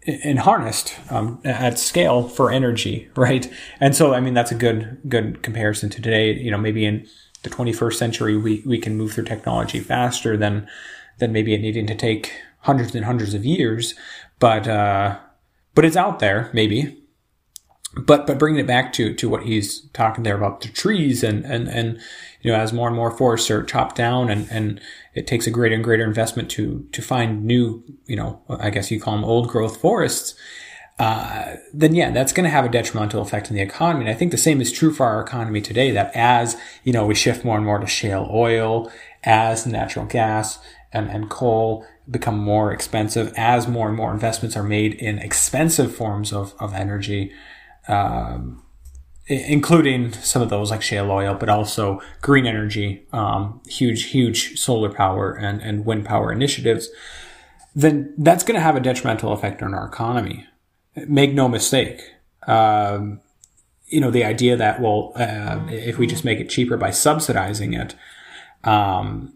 and 0.07 0.41
harnessed 0.41 0.95
um, 1.11 1.41
at 1.45 1.79
scale 1.79 2.29
for 2.29 2.51
energy, 2.51 3.09
right? 3.17 3.51
And 3.81 3.95
so, 3.95 4.15
I 4.15 4.21
mean, 4.21 4.35
that's 4.35 4.53
a 4.53 4.57
good 4.57 4.99
good 5.09 5.43
comparison 5.43 5.91
to 5.91 6.03
today. 6.03 6.33
You 6.35 6.51
know, 6.51 6.59
maybe 6.59 6.85
in 6.85 7.07
the 7.43 7.51
21st 7.51 7.95
century, 7.95 8.37
we 8.37 8.63
we 8.67 8.79
can 8.79 8.97
move 8.97 9.13
through 9.13 9.25
technology 9.25 9.81
faster 9.81 10.37
than 10.37 10.69
than 11.19 11.33
maybe 11.33 11.55
it 11.55 11.61
needing 11.61 11.87
to 11.87 11.95
take 11.95 12.33
hundreds 12.61 12.95
and 12.95 13.05
hundreds 13.05 13.35
of 13.35 13.45
years, 13.45 13.95
but 14.39 14.67
uh, 14.69 15.19
but 15.75 15.85
it's 15.85 15.97
out 15.97 16.19
there, 16.19 16.51
maybe. 16.53 16.99
but 18.07 18.27
but 18.27 18.39
bringing 18.39 18.61
it 18.61 18.67
back 18.67 18.93
to 18.95 19.15
to 19.15 19.29
what 19.29 19.43
he's 19.45 19.83
talking 19.91 20.25
there 20.25 20.37
about 20.37 20.61
the 20.61 20.69
trees 20.69 21.23
and 21.23 21.45
and 21.45 21.69
and 21.69 22.01
you 22.41 22.51
know 22.51 22.59
as 22.59 22.73
more 22.73 22.89
and 22.89 22.97
more 22.97 23.11
forests 23.11 23.51
are 23.51 23.63
chopped 23.63 23.97
down 23.97 24.31
and 24.31 24.49
and 24.51 24.81
it 25.15 25.27
takes 25.27 25.47
a 25.47 25.51
greater 25.51 25.75
and 25.75 25.85
greater 25.85 26.05
investment 26.05 26.51
to 26.53 26.87
to 26.93 27.03
find 27.03 27.45
new 27.45 27.85
you 28.07 28.17
know 28.17 28.43
I 28.49 28.71
guess 28.71 28.91
you 28.91 29.01
call 29.01 29.17
them 29.17 29.25
old 29.25 29.49
growth 29.49 29.81
forests. 29.81 30.35
Uh, 30.99 31.57
then 31.73 31.95
yeah, 31.95 32.11
that's 32.11 32.33
going 32.33 32.45
to 32.45 32.51
have 32.51 32.67
a 32.67 32.69
detrimental 32.69 33.23
effect 33.23 33.49
on 33.49 33.57
the 33.57 33.63
economy. 33.63 34.05
And 34.05 34.15
I 34.15 34.17
think 34.17 34.31
the 34.31 34.37
same 34.37 34.61
is 34.61 34.71
true 34.71 34.93
for 34.93 35.07
our 35.07 35.21
economy 35.21 35.61
today. 35.61 35.91
That 35.91 36.15
as 36.15 36.57
you 36.85 36.93
know, 36.93 37.07
we 37.07 37.15
shift 37.15 37.45
more 37.45 37.57
and 37.57 37.65
more 37.65 37.79
to 37.79 37.87
shale 37.87 38.29
oil, 38.31 38.93
as 39.25 39.67
natural 39.67 40.07
gas 40.07 40.59
and, 40.93 41.09
and 41.11 41.31
coal 41.31 41.87
become 42.11 42.39
more 42.39 42.73
expensive, 42.73 43.33
as 43.37 43.69
more 43.69 43.89
and 43.89 43.97
more 43.97 44.13
investments 44.13 44.57
are 44.57 44.63
made 44.63 44.95
in 44.95 45.19
expensive 45.19 45.95
forms 45.95 46.33
of, 46.33 46.55
of 46.59 46.75
energy, 46.75 47.33
um, 47.89 48.62
including 49.33 50.13
some 50.13 50.43
of 50.43 50.51
those 50.51 50.71
like 50.71 50.83
shale 50.83 51.11
oil, 51.11 51.35
but 51.35 51.49
also 51.49 52.01
green 52.21 52.47
energy, 52.47 53.07
um, 53.13 53.61
huge, 53.67 54.05
huge 54.05 54.59
solar 54.59 54.93
power 54.93 55.33
and, 55.33 55.61
and 55.63 55.85
wind 55.85 56.05
power 56.05 56.33
initiatives, 56.33 56.89
then 57.75 58.13
that's 58.19 58.45
going 58.45 58.55
to 58.55 58.61
have 58.61 58.77
a 58.77 58.81
detrimental 58.81 59.33
effect 59.33 59.63
on 59.63 59.75
our 59.75 59.87
economy. 59.87 60.47
Make 61.07 61.33
no 61.33 61.49
mistake. 61.49 62.03
Um, 62.47 63.21
you 63.87 64.01
know, 64.01 64.11
the 64.11 64.25
idea 64.25 64.57
that, 64.57 64.81
well, 64.81 65.13
uh, 65.17 65.61
if 65.69 65.99
we 65.99 66.07
just 66.07 66.25
make 66.25 66.39
it 66.39 66.49
cheaper 66.49 66.77
by 66.77 66.91
subsidizing 66.91 67.75
it, 67.75 67.95
um, 68.65 69.35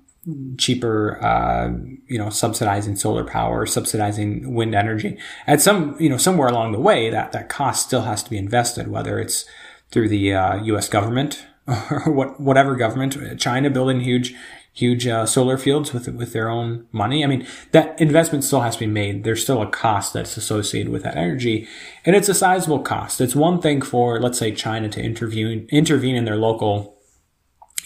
cheaper, 0.58 1.22
uh, 1.22 1.70
you 2.08 2.18
know, 2.18 2.30
subsidizing 2.30 2.96
solar 2.96 3.24
power, 3.24 3.64
subsidizing 3.64 4.54
wind 4.54 4.74
energy. 4.74 5.18
At 5.46 5.60
some, 5.60 5.96
you 6.00 6.08
know, 6.08 6.16
somewhere 6.16 6.48
along 6.48 6.72
the 6.72 6.80
way, 6.80 7.10
that 7.10 7.32
that 7.32 7.48
cost 7.48 7.86
still 7.86 8.02
has 8.02 8.22
to 8.24 8.30
be 8.30 8.36
invested, 8.36 8.88
whether 8.88 9.18
it's 9.18 9.44
through 9.90 10.08
the 10.08 10.34
uh, 10.34 10.62
U.S. 10.64 10.88
government 10.88 11.46
or 11.66 12.12
what 12.12 12.40
whatever 12.40 12.76
government. 12.76 13.40
China 13.40 13.70
building 13.70 14.00
huge, 14.00 14.34
huge 14.72 15.06
uh, 15.06 15.26
solar 15.26 15.56
fields 15.56 15.92
with 15.92 16.08
with 16.08 16.32
their 16.32 16.48
own 16.48 16.86
money. 16.92 17.24
I 17.24 17.26
mean, 17.26 17.46
that 17.72 18.00
investment 18.00 18.44
still 18.44 18.60
has 18.60 18.74
to 18.76 18.80
be 18.80 18.86
made. 18.86 19.24
There's 19.24 19.42
still 19.42 19.62
a 19.62 19.70
cost 19.70 20.12
that's 20.12 20.36
associated 20.36 20.92
with 20.92 21.02
that 21.02 21.16
energy, 21.16 21.68
and 22.04 22.14
it's 22.14 22.28
a 22.28 22.34
sizable 22.34 22.80
cost. 22.80 23.20
It's 23.20 23.36
one 23.36 23.60
thing 23.60 23.82
for 23.82 24.20
let's 24.20 24.38
say 24.38 24.52
China 24.52 24.88
to 24.90 25.02
intervene 25.02 25.66
intervene 25.70 26.16
in 26.16 26.24
their 26.24 26.36
local 26.36 26.96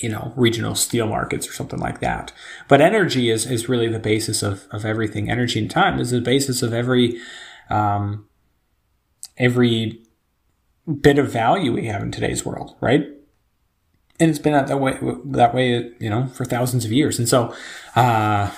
you 0.02 0.08
know, 0.08 0.32
regional 0.34 0.74
steel 0.74 1.06
markets 1.06 1.48
or 1.48 1.52
something 1.52 1.78
like 1.78 2.00
that. 2.00 2.32
But 2.68 2.80
energy 2.80 3.30
is, 3.30 3.46
is 3.46 3.68
really 3.68 3.88
the 3.88 3.98
basis 3.98 4.42
of, 4.42 4.66
of 4.70 4.84
everything. 4.84 5.30
Energy 5.30 5.60
and 5.60 5.70
time 5.70 6.00
is 6.00 6.10
the 6.10 6.20
basis 6.20 6.62
of 6.62 6.72
every, 6.72 7.20
um, 7.68 8.26
every 9.36 10.02
bit 10.90 11.18
of 11.18 11.30
value 11.30 11.72
we 11.72 11.86
have 11.86 12.02
in 12.02 12.10
today's 12.10 12.44
world, 12.44 12.74
right? 12.80 13.06
And 14.18 14.28
it's 14.28 14.38
been 14.38 14.52
that 14.52 14.80
way, 14.80 14.98
that 15.26 15.54
way, 15.54 15.92
you 15.98 16.10
know, 16.10 16.26
for 16.28 16.44
thousands 16.44 16.84
of 16.84 16.92
years. 16.92 17.18
And 17.18 17.28
so, 17.28 17.54
uh, 17.96 18.50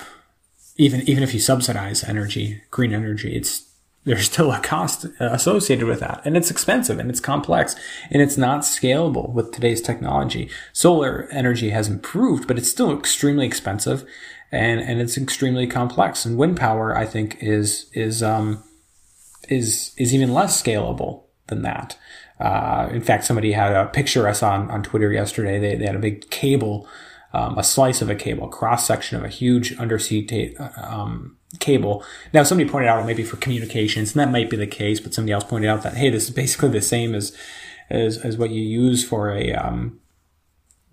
even, 0.77 1.03
even 1.09 1.23
if 1.23 1.35
you 1.35 1.41
subsidize 1.41 2.03
energy, 2.03 2.63
green 2.71 2.93
energy, 2.93 3.37
it's 3.37 3.73
there's 4.05 4.25
still 4.25 4.51
a 4.51 4.61
cost 4.61 5.07
associated 5.21 5.87
with 5.87 6.01
that 6.01 6.21
and 6.25 6.37
it's 6.37 6.51
expensive 6.51 6.99
and 6.99 7.09
it's 7.09 7.21
complex 7.21 7.77
and 8.11 8.21
it's 8.21 8.37
not 8.37 8.61
scalable 8.61 9.31
with 9.31 9.53
today's 9.53 9.81
technology 9.81 10.51
solar 10.73 11.29
energy 11.31 11.71
has 11.71 11.89
improved 11.89 12.49
but 12.49 12.59
it's 12.59 12.71
still 12.71 12.97
extremely 12.97 13.47
expensive 13.47 14.05
and 14.51 14.81
and 14.81 15.01
it's 15.01 15.17
extremely 15.17 15.67
complex 15.67 16.25
and 16.25 16.37
wind 16.37 16.57
power 16.57 16.97
i 16.97 17.07
think 17.07 17.37
is 17.41 17.91
is 17.93 18.23
um 18.23 18.63
is 19.49 19.95
is 19.97 20.15
even 20.15 20.35
less 20.35 20.61
scalable 20.61 21.25
than 21.47 21.63
that 21.63 21.97
uh, 22.41 22.89
in 22.91 23.01
fact 23.01 23.25
somebody 23.25 23.53
had 23.53 23.73
a 23.73 23.87
picture 23.87 24.29
us 24.29 24.43
on 24.43 24.71
on 24.71 24.83
twitter 24.83 25.13
yesterday 25.13 25.59
they, 25.59 25.77
they 25.77 25.87
had 25.87 25.97
a 25.97 26.01
big 26.01 26.29
cable 26.31 26.89
um, 27.35 27.57
a 27.57 27.65
slice 27.65 28.03
of 28.03 28.11
a 28.11 28.15
cable 28.15 28.49
cross 28.49 28.87
section 28.87 29.17
of 29.17 29.25
a 29.25 29.29
huge 29.29 29.77
undersea 29.79 30.23
ta- 30.23 30.71
um, 30.77 31.37
cable. 31.61 32.05
Now, 32.33 32.43
somebody 32.43 32.69
pointed 32.69 32.89
out 32.89 33.07
maybe 33.07 33.23
for 33.23 33.37
communications, 33.37 34.13
and 34.13 34.21
that 34.21 34.31
might 34.31 34.51
be 34.51 34.57
the 34.57 34.67
case, 34.67 35.01
but 35.01 35.15
somebody 35.15 35.33
else 35.33 35.45
pointed 35.45 35.69
out 35.69 35.83
that 35.83 35.97
hey, 35.97 36.11
this 36.11 36.25
is 36.25 36.31
basically 36.31 36.71
the 36.71 36.83
same 36.83 37.15
as 37.15 37.37
as, 37.91 38.19
as 38.19 38.37
what 38.37 38.51
you 38.51 38.63
use 38.63 39.07
for 39.07 39.31
a 39.31 39.53
um, 39.55 39.99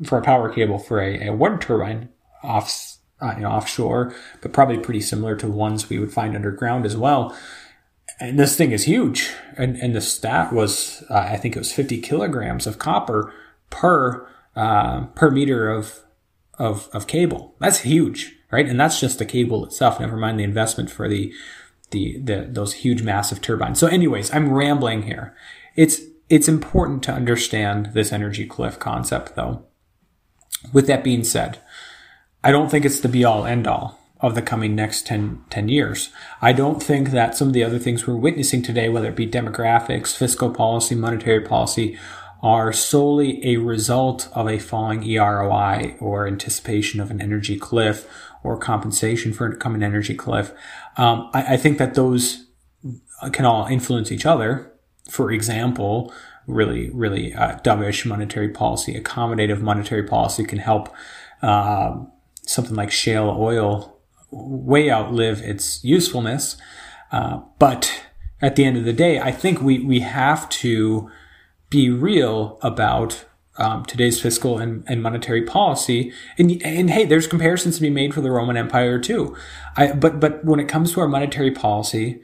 for 0.04 0.18
a 0.18 0.22
power 0.22 0.52
cable 0.52 0.80
for 0.80 1.02
a, 1.02 1.28
a 1.28 1.34
wind 1.34 1.62
turbine 1.62 2.10
off 2.44 2.98
uh, 3.22 3.34
you 3.36 3.42
know, 3.42 3.50
offshore, 3.50 4.16
but 4.42 4.54
probably 4.54 4.78
pretty 4.78 5.02
similar 5.02 5.36
to 5.36 5.48
ones 5.48 5.90
we 5.90 6.00
would 6.00 6.14
find 6.14 6.36
underground 6.36 6.86
as 6.86 6.96
well. 6.96 7.36
And 8.20 8.40
this 8.40 8.56
thing 8.56 8.72
is 8.72 8.86
huge, 8.86 9.32
and 9.58 9.76
and 9.78 9.96
the 9.96 10.02
stat 10.02 10.54
was 10.54 11.04
uh, 11.10 11.18
I 11.18 11.38
think 11.38 11.56
it 11.56 11.60
was 11.60 11.72
50 11.72 12.02
kilograms 12.02 12.68
of 12.68 12.80
copper 12.80 13.34
per 13.70 14.28
uh, 14.56 15.06
per 15.16 15.30
meter 15.32 15.70
of 15.70 16.02
of 16.58 16.90
of 16.94 17.08
cable. 17.08 17.56
That's 17.60 17.80
huge 17.80 18.36
right? 18.52 18.68
And 18.68 18.80
that's 18.80 19.00
just 19.00 19.20
the 19.20 19.26
cable 19.26 19.66
itself. 19.66 20.00
Never 20.00 20.18
mind 20.18 20.40
the 20.40 20.44
investment 20.44 20.90
for 20.90 21.08
the, 21.08 21.34
the, 21.92 22.20
the, 22.20 22.48
those 22.50 22.74
huge 22.74 23.02
massive 23.02 23.42
turbines. 23.42 23.80
So 23.80 23.88
anyways, 23.88 24.34
I'm 24.34 24.52
rambling 24.52 25.04
here. 25.04 25.36
It's, 25.76 26.02
it's 26.30 26.48
important 26.48 27.04
to 27.04 27.14
understand 27.14 27.92
this 27.94 28.12
energy 28.12 28.46
cliff 28.46 28.80
concept 28.80 29.36
though. 29.36 29.66
With 30.74 30.88
that 30.88 31.04
being 31.04 31.24
said, 31.24 31.60
I 32.44 32.52
don't 32.52 32.70
think 32.70 32.86
it's 32.86 33.00
the 33.00 33.08
be 33.08 33.24
all 33.24 33.46
end 33.46 33.68
all 33.68 34.00
of 34.22 34.36
the 34.36 34.42
coming 34.42 34.76
next 34.76 35.08
10, 35.08 35.44
10 35.50 35.70
years. 35.70 36.10
I 36.42 36.52
don't 36.52 36.84
think 36.84 37.12
that 37.12 37.38
some 37.38 37.48
of 37.48 37.54
the 37.54 37.64
other 37.64 37.80
things 37.80 38.06
we're 38.06 38.16
witnessing 38.16 38.62
today, 38.62 38.90
whether 38.90 39.10
it 39.10 39.16
be 39.16 39.28
demographics, 39.28 40.16
fiscal 40.16 40.50
policy, 40.50 40.94
monetary 40.96 41.42
policy, 41.42 41.98
are 42.42 42.72
solely 42.72 43.46
a 43.46 43.58
result 43.58 44.30
of 44.34 44.48
a 44.48 44.60
falling 44.60 45.02
EROI 45.04 46.02
or 46.02 46.28
anticipation 46.28 47.00
of 47.00 47.12
an 47.12 47.22
energy 47.22 47.58
cliff 47.58 48.08
or 48.44 48.58
compensation 48.58 49.34
for 49.34 49.48
a 49.48 49.58
coming 49.58 49.84
energy 49.84 50.16
cliff. 50.16 50.52
Um, 50.98 51.30
I, 51.34 51.54
I, 51.54 51.58
think 51.58 51.78
that 51.78 51.96
those 51.96 52.48
can 53.34 53.46
all 53.46 53.66
influence 53.68 54.12
each 54.12 54.26
other. 54.26 54.72
For 55.10 55.32
example, 55.32 56.14
really, 56.48 56.90
really 56.92 57.34
uh, 57.34 57.58
dovish 57.60 58.06
monetary 58.06 58.50
policy, 58.50 59.00
accommodative 59.00 59.62
monetary 59.62 60.04
policy 60.04 60.46
can 60.46 60.60
help 60.60 60.94
uh, 61.42 61.98
something 62.46 62.76
like 62.76 62.92
shale 62.92 63.36
oil 63.38 63.99
way 64.32 64.92
outlive 64.92 65.42
its 65.42 65.84
usefulness. 65.84 66.58
Uh, 67.12 67.42
but 67.58 68.04
at 68.42 68.56
the 68.56 68.66
end 68.66 68.78
of 68.78 68.86
the 68.86 68.94
day, 68.94 69.20
I 69.20 69.32
think 69.32 69.62
we, 69.62 69.80
we 69.80 70.00
have 70.00 70.50
to 70.50 71.10
be 71.70 71.90
real 71.90 72.58
about 72.62 73.26
um, 73.58 73.84
today's 73.86 74.22
fiscal 74.22 74.58
and, 74.58 74.84
and 74.88 75.04
monetary 75.04 75.42
policy. 75.42 76.14
And, 76.38 76.62
and 76.64 76.90
hey, 76.90 77.06
there's 77.06 77.28
comparisons 77.28 77.76
to 77.76 77.82
be 77.82 77.90
made 77.90 78.14
for 78.14 78.22
the 78.22 78.32
Roman 78.32 78.56
Empire 78.56 79.00
too. 79.00 79.36
I, 79.76 79.92
but, 79.92 80.20
but 80.20 80.46
when 80.46 80.60
it 80.60 80.70
comes 80.70 80.94
to 80.94 81.02
our 81.02 81.08
monetary 81.08 81.52
policy 81.52 82.22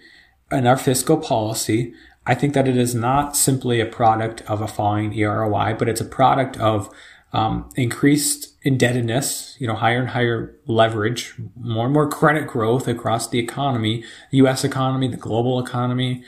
and 0.50 0.68
our 0.68 0.78
fiscal 0.78 1.18
policy, 1.18 1.94
I 2.26 2.36
think 2.36 2.54
that 2.54 2.68
it 2.68 2.78
is 2.78 2.96
not 2.96 3.36
simply 3.36 3.80
a 3.80 3.86
product 3.86 4.42
of 4.44 4.62
a 4.62 4.68
falling 4.68 5.12
EROI, 5.12 5.78
but 5.78 5.90
it's 5.90 6.02
a 6.02 6.06
product 6.06 6.58
of 6.58 6.90
um, 7.34 7.70
increased 7.76 8.55
indebtedness, 8.66 9.56
you 9.60 9.68
know, 9.68 9.76
higher 9.76 10.00
and 10.00 10.10
higher 10.10 10.54
leverage, 10.68 11.36
more 11.56 11.86
and 11.86 11.94
more 11.94 12.10
credit 12.10 12.48
growth 12.48 12.88
across 12.88 13.30
the 13.30 13.40
economy, 13.40 14.04
the 14.32 14.38
U.S. 14.38 14.66
economy, 14.66 15.08
the 15.08 15.18
global 15.18 15.60
economy. 15.60 16.24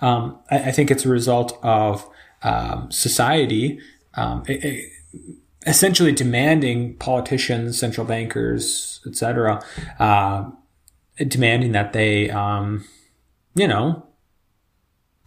Um, 0.00 0.38
I, 0.50 0.58
I, 0.60 0.70
think 0.70 0.90
it's 0.90 1.04
a 1.04 1.10
result 1.10 1.58
of 1.62 2.08
um, 2.42 2.90
society 2.90 3.80
um, 4.14 4.42
it, 4.48 4.64
it, 4.64 4.92
essentially 5.66 6.12
demanding 6.12 6.96
politicians, 6.96 7.78
central 7.78 8.06
bankers, 8.06 9.00
etc., 9.06 9.62
uh, 9.98 10.50
demanding 11.28 11.72
that 11.72 11.92
they, 11.92 12.30
um, 12.30 12.84
you 13.54 13.68
know, 13.68 14.06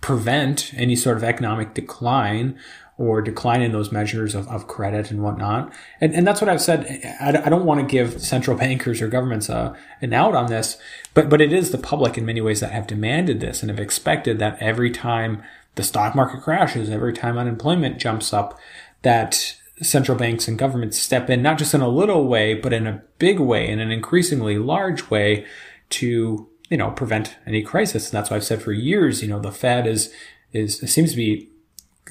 prevent 0.04 0.74
any 0.76 0.98
sort 0.98 1.16
of 1.16 1.24
economic 1.24 1.74
decline 1.74 2.60
or 2.98 3.22
decline 3.22 3.62
in 3.62 3.72
those 3.72 3.90
measures 3.90 4.36
of, 4.36 4.46
of 4.50 4.68
credit 4.68 5.10
and 5.10 5.24
whatnot. 5.24 5.74
And, 6.02 6.14
and 6.14 6.28
that's 6.28 6.42
what 6.42 6.50
I've 6.50 6.62
said. 6.62 7.16
I, 7.22 7.30
I 7.46 7.50
don't 7.50 7.64
want 7.64 7.80
to 7.80 7.88
give 7.92 8.22
central 8.22 8.58
bankers 8.58 9.02
or 9.02 9.08
governments 9.08 9.48
a, 9.48 9.74
an 10.02 10.12
out 10.12 10.36
on 10.36 10.48
this, 10.48 10.78
but, 11.14 11.30
but 11.30 11.40
it 11.40 11.54
is 11.54 11.72
the 11.72 11.78
public 11.78 12.18
in 12.18 12.26
many 12.26 12.42
ways 12.42 12.60
that 12.60 12.74
have 12.74 12.86
demanded 12.86 13.40
this 13.40 13.64
and 13.64 13.70
have 13.70 13.80
expected 13.80 14.40
that 14.40 14.62
every 14.62 14.92
time 14.92 15.42
the 15.76 15.84
stock 15.84 16.16
market 16.16 16.42
crashes, 16.42 16.90
every 16.90 17.14
time 17.14 17.38
unemployment 17.38 17.98
jumps 17.98 18.34
up, 18.34 18.60
that 19.04 19.56
central 19.82 20.18
banks 20.18 20.50
and 20.50 20.60
governments 20.60 21.00
step 21.00 21.30
in, 21.30 21.42
not 21.42 21.58
just 21.58 21.74
in 21.74 21.80
a 21.80 21.88
little 21.88 22.28
way, 22.28 22.54
but 22.54 22.74
in 22.74 22.88
a 22.88 23.02
big 23.20 23.40
way, 23.40 23.70
in 23.70 23.80
an 23.80 23.90
increasingly 23.90 24.58
large 24.58 25.10
way 25.10 25.46
to, 25.92 26.50
you 26.74 26.78
know, 26.78 26.90
prevent 26.90 27.36
any 27.46 27.62
crisis. 27.62 28.10
And 28.10 28.18
that's 28.18 28.32
why 28.32 28.38
I've 28.38 28.44
said 28.44 28.64
for 28.64 28.72
years, 28.72 29.22
you 29.22 29.28
know, 29.28 29.40
the 29.40 29.52
Fed 29.52 29.86
is, 29.86 30.12
is, 30.54 30.80
seems 30.92 31.12
to 31.12 31.16
be, 31.16 31.52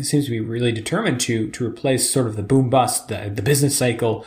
seems 0.01 0.27
to 0.27 0.31
be 0.31 0.39
really 0.39 0.71
determined 0.71 1.19
to, 1.23 1.51
to 1.51 1.67
replace 1.67 2.09
sort 2.09 2.29
of 2.29 2.37
the 2.37 2.45
boom 2.45 2.71
bust, 2.71 3.09
the, 3.09 3.29
the 3.35 3.43
business 3.43 3.77
cycle 3.77 4.25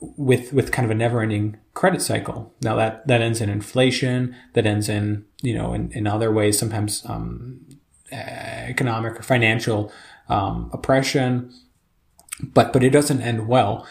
with, 0.00 0.52
with 0.52 0.72
kind 0.72 0.84
of 0.84 0.90
a 0.90 0.96
never 0.96 1.22
ending 1.22 1.58
credit 1.74 2.02
cycle. 2.02 2.52
Now 2.60 2.74
that, 2.74 3.06
that 3.06 3.22
ends 3.22 3.40
in 3.40 3.48
inflation, 3.48 4.34
that 4.54 4.66
ends 4.66 4.88
in, 4.88 5.24
you 5.42 5.54
know, 5.54 5.74
in, 5.74 5.92
in 5.92 6.08
other 6.08 6.32
ways, 6.32 6.58
sometimes, 6.58 7.06
um, 7.06 7.60
economic 8.10 9.20
or 9.20 9.22
financial 9.22 9.92
um, 10.28 10.70
oppression. 10.72 11.52
But 12.42 12.72
but 12.72 12.82
it 12.82 12.90
doesn't 12.90 13.22
end 13.22 13.48
well, 13.48 13.86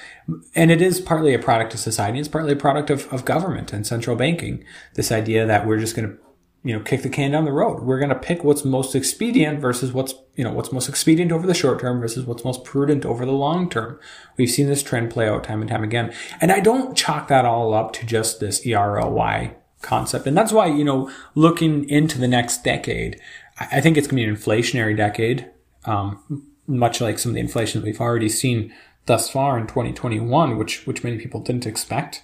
and 0.56 0.72
it 0.72 0.82
is 0.82 1.00
partly 1.00 1.34
a 1.34 1.39
product 1.39 1.74
of 1.74 1.79
society. 1.79 2.20
It's 2.20 2.27
partly 2.27 2.53
a 2.53 2.58
product 2.58 2.89
of, 2.89 3.12
of 3.13 3.25
government 3.25 3.74
and 3.74 3.86
central 3.86 4.15
banking. 4.15 4.63
This 4.96 5.12
idea 5.12 5.46
that 5.46 5.68
we're 5.68 5.79
just 5.79 5.96
going 5.96 6.10
to 6.10 6.18
you 6.63 6.75
know, 6.75 6.84
kick 6.84 7.03
the 7.03 7.10
can 7.10 7.32
down 7.32 7.46
the 7.46 7.51
road. 7.53 7.84
We're 7.84 8.00
going 8.00 8.10
to 8.10 8.15
pick 8.15 8.44
what's 8.44 8.65
most 8.65 8.94
expedient 8.94 9.62
versus 9.62 9.94
what's, 9.94 10.13
you 10.36 10.44
know, 10.44 10.51
what's 10.51 10.74
most 10.74 10.89
expedient 10.89 11.32
over 11.32 11.48
the 11.48 11.53
short 11.53 11.79
term 11.79 12.01
versus 12.01 12.25
what's 12.25 12.44
most 12.44 12.65
prudent 12.65 13.06
over 13.06 13.25
the 13.25 13.32
long 13.32 13.70
term. 13.70 13.98
We've 14.38 14.50
seen 14.50 14.68
this 14.68 14.84
trend 14.84 15.10
play 15.10 15.29
out 15.29 15.46
time 15.46 15.62
and 15.62 15.70
time 15.70 15.84
again. 15.84 16.13
And 16.41 16.51
I 16.51 16.60
don't 16.60 16.98
chalk 16.98 17.29
that 17.29 17.46
all 17.46 17.74
up 17.74 17.94
to 17.94 18.06
just 18.06 18.41
this 18.41 18.65
EROI 18.65 19.56
concept. 19.82 20.27
And 20.27 20.38
that's 20.38 20.51
why, 20.51 20.68
you 20.68 20.84
know, 20.84 21.10
looking 21.34 21.88
into 21.89 22.20
the 22.20 22.27
next 22.27 22.63
decade, 22.63 23.22
I 23.58 23.79
think 23.79 23.96
it's 23.96 24.08
going 24.08 24.22
to 24.22 24.25
be 24.25 24.29
an 24.29 24.36
inflationary 24.36 24.98
decade, 24.98 25.50
um, 25.86 26.46
much 26.70 27.02
like 27.02 27.20
some 27.20 27.32
of 27.32 27.34
the 27.34 27.42
inflation 27.42 27.82
that 27.82 27.86
we've 27.86 28.00
already 28.00 28.30
seen 28.30 28.74
thus 29.08 29.30
far 29.30 29.58
in 29.58 29.68
2021, 29.68 30.58
which, 30.58 30.86
which 30.86 31.04
many 31.04 31.18
people 31.18 31.42
didn't 31.42 31.66
expect 31.66 32.22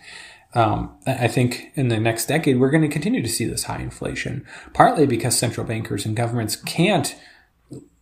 um, 0.56 0.96
I 1.06 1.28
think 1.28 1.74
in 1.76 1.90
the 1.90 2.00
next 2.00 2.28
decade, 2.28 2.60
we're 2.60 2.72
going 2.72 2.82
to 2.82 2.88
continue 2.88 3.22
to 3.22 3.30
see 3.30 3.46
this 3.46 3.66
high 3.66 3.80
inflation, 3.80 4.46
partly 4.74 5.06
because 5.06 5.38
central 5.38 5.68
bankers 5.68 6.06
and 6.06 6.16
governments 6.16 6.56
can't, 6.56 7.14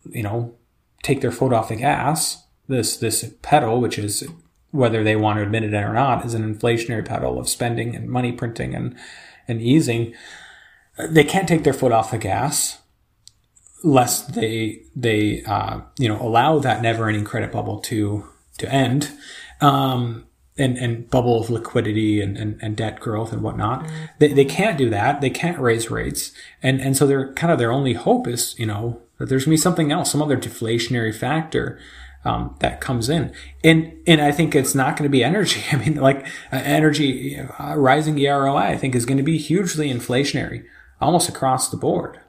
you 0.08 0.22
know, 0.22 0.54
take 1.02 1.20
their 1.20 1.32
foot 1.32 1.52
off 1.52 1.68
the 1.68 1.76
gas. 1.76 2.44
This, 2.68 2.96
this 2.96 3.34
pedal, 3.42 3.80
which 3.80 3.98
is 3.98 4.26
whether 4.70 5.02
they 5.02 5.16
want 5.16 5.38
to 5.38 5.42
admit 5.42 5.64
it 5.64 5.74
or 5.74 5.92
not, 5.92 6.24
is 6.24 6.32
an 6.32 6.54
inflationary 6.54 7.04
pedal 7.04 7.40
of 7.40 7.48
spending 7.48 7.96
and 7.96 8.08
money 8.08 8.30
printing 8.30 8.74
and, 8.74 8.96
and 9.48 9.60
easing. 9.60 10.14
They 10.96 11.24
can't 11.24 11.48
take 11.48 11.64
their 11.64 11.72
foot 11.72 11.92
off 11.92 12.12
the 12.12 12.18
gas 12.18 12.78
lest 13.84 14.34
they, 14.34 14.82
they, 14.96 15.42
uh, 15.44 15.80
you 15.98 16.08
know, 16.08 16.20
allow 16.20 16.58
that 16.58 16.82
never 16.82 17.06
ending 17.06 17.24
credit 17.24 17.52
bubble 17.52 17.78
to, 17.80 18.26
to 18.58 18.72
end. 18.72 19.12
Um, 19.60 20.26
and, 20.56 20.78
and 20.78 21.10
bubble 21.10 21.40
of 21.40 21.50
liquidity 21.50 22.20
and, 22.20 22.36
and, 22.36 22.58
and 22.62 22.76
debt 22.76 23.00
growth 23.00 23.32
and 23.32 23.42
whatnot. 23.42 23.82
Mm-hmm. 23.82 24.04
They, 24.20 24.28
they 24.28 24.44
can't 24.44 24.78
do 24.78 24.88
that. 24.90 25.20
They 25.20 25.30
can't 25.30 25.58
raise 25.58 25.90
rates. 25.90 26.32
And, 26.62 26.80
and 26.80 26.96
so 26.96 27.06
they're 27.06 27.32
kind 27.32 27.52
of 27.52 27.58
their 27.58 27.72
only 27.72 27.94
hope 27.94 28.28
is, 28.28 28.56
you 28.58 28.66
know, 28.66 29.02
that 29.18 29.28
there's 29.28 29.44
gonna 29.44 29.54
be 29.54 29.58
something 29.58 29.90
else, 29.90 30.12
some 30.12 30.22
other 30.22 30.36
deflationary 30.36 31.14
factor. 31.14 31.78
Um, 32.26 32.56
that 32.60 32.80
comes 32.80 33.10
in. 33.10 33.34
And, 33.62 33.98
and 34.06 34.22
I 34.22 34.32
think 34.32 34.54
it's 34.54 34.74
not 34.74 34.96
going 34.96 35.02
to 35.02 35.12
be 35.12 35.22
energy. 35.22 35.62
I 35.72 35.76
mean, 35.76 35.96
like 35.96 36.24
uh, 36.50 36.62
energy, 36.64 37.38
uh, 37.38 37.74
rising 37.76 38.16
EROI, 38.16 38.62
I 38.62 38.78
think 38.78 38.94
is 38.94 39.04
going 39.04 39.18
to 39.18 39.22
be 39.22 39.36
hugely 39.36 39.92
inflationary 39.92 40.64
almost 41.02 41.28
across 41.28 41.68
the 41.68 41.76
board. 41.76 42.20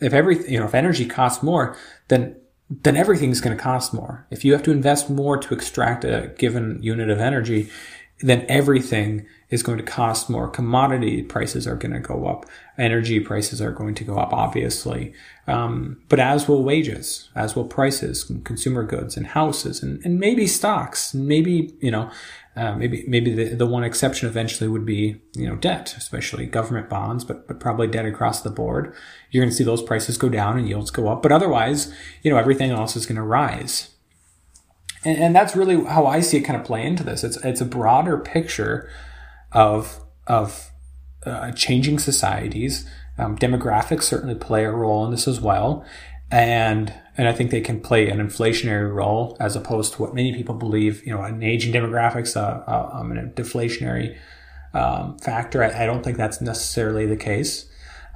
If 0.00 0.12
every, 0.12 0.50
you 0.50 0.58
know, 0.58 0.66
if 0.66 0.74
energy 0.74 1.06
costs 1.06 1.42
more, 1.42 1.76
then 2.08 2.36
then 2.68 2.96
everything's 2.96 3.40
going 3.40 3.56
to 3.56 3.62
cost 3.62 3.94
more. 3.94 4.26
If 4.30 4.44
you 4.44 4.52
have 4.52 4.62
to 4.64 4.72
invest 4.72 5.08
more 5.08 5.38
to 5.38 5.54
extract 5.54 6.04
a 6.04 6.32
given 6.36 6.82
unit 6.82 7.10
of 7.10 7.20
energy, 7.20 7.70
then 8.20 8.44
everything 8.48 9.26
is 9.48 9.62
going 9.62 9.78
to 9.78 9.84
cost 9.84 10.28
more. 10.28 10.48
Commodity 10.48 11.22
prices 11.22 11.66
are 11.66 11.76
going 11.76 11.92
to 11.92 12.00
go 12.00 12.26
up. 12.26 12.46
Energy 12.78 13.20
prices 13.20 13.60
are 13.60 13.70
going 13.70 13.94
to 13.94 14.04
go 14.04 14.18
up, 14.18 14.32
obviously. 14.32 15.12
Um, 15.46 16.00
but 16.08 16.18
as 16.18 16.48
will 16.48 16.64
wages, 16.64 17.28
as 17.36 17.54
will 17.54 17.64
prices, 17.64 18.30
consumer 18.44 18.82
goods 18.82 19.16
and 19.16 19.28
houses 19.28 19.82
and, 19.82 20.04
and 20.04 20.18
maybe 20.18 20.46
stocks, 20.46 21.14
maybe, 21.14 21.74
you 21.80 21.92
know, 21.92 22.10
uh, 22.56 22.74
maybe 22.74 23.04
maybe 23.06 23.34
the, 23.34 23.54
the 23.54 23.66
one 23.66 23.84
exception 23.84 24.26
eventually 24.26 24.66
would 24.66 24.86
be 24.86 25.20
you 25.34 25.46
know 25.46 25.56
debt, 25.56 25.94
especially 25.98 26.46
government 26.46 26.88
bonds, 26.88 27.22
but 27.22 27.46
but 27.46 27.60
probably 27.60 27.86
debt 27.86 28.06
across 28.06 28.40
the 28.40 28.50
board. 28.50 28.94
You're 29.30 29.42
going 29.42 29.50
to 29.50 29.54
see 29.54 29.62
those 29.62 29.82
prices 29.82 30.16
go 30.16 30.30
down 30.30 30.56
and 30.56 30.66
yields 30.66 30.90
go 30.90 31.08
up, 31.08 31.22
but 31.22 31.32
otherwise, 31.32 31.92
you 32.22 32.30
know, 32.30 32.38
everything 32.38 32.70
else 32.70 32.96
is 32.96 33.04
going 33.04 33.16
to 33.16 33.22
rise. 33.22 33.90
And, 35.04 35.18
and 35.18 35.36
that's 35.36 35.54
really 35.54 35.84
how 35.84 36.06
I 36.06 36.20
see 36.20 36.38
it 36.38 36.44
kind 36.44 36.58
of 36.58 36.66
play 36.66 36.86
into 36.86 37.04
this. 37.04 37.22
It's 37.22 37.36
it's 37.44 37.60
a 37.60 37.66
broader 37.66 38.16
picture 38.16 38.90
of 39.56 40.04
of 40.26 40.70
uh, 41.24 41.50
changing 41.52 41.98
societies. 41.98 42.88
Um, 43.18 43.36
demographics 43.38 44.02
certainly 44.02 44.34
play 44.34 44.64
a 44.64 44.70
role 44.70 45.04
in 45.06 45.10
this 45.10 45.26
as 45.26 45.40
well, 45.40 45.84
and 46.30 46.92
and 47.16 47.26
I 47.26 47.32
think 47.32 47.50
they 47.50 47.62
can 47.62 47.80
play 47.80 48.10
an 48.10 48.18
inflationary 48.18 48.94
role 48.94 49.36
as 49.40 49.56
opposed 49.56 49.94
to 49.94 50.02
what 50.02 50.14
many 50.14 50.34
people 50.34 50.54
believe. 50.54 51.04
You 51.06 51.14
know, 51.14 51.22
an 51.22 51.42
aging 51.42 51.72
demographics, 51.72 52.36
uh, 52.36 52.62
uh, 52.70 52.90
um, 52.92 53.12
a 53.12 53.22
deflationary 53.22 54.16
um, 54.74 55.18
factor. 55.18 55.64
I, 55.64 55.84
I, 55.84 55.86
don't 55.86 56.02
think 56.02 56.18
that's 56.18 56.42
necessarily 56.42 57.06
the 57.06 57.16
case. 57.16 57.66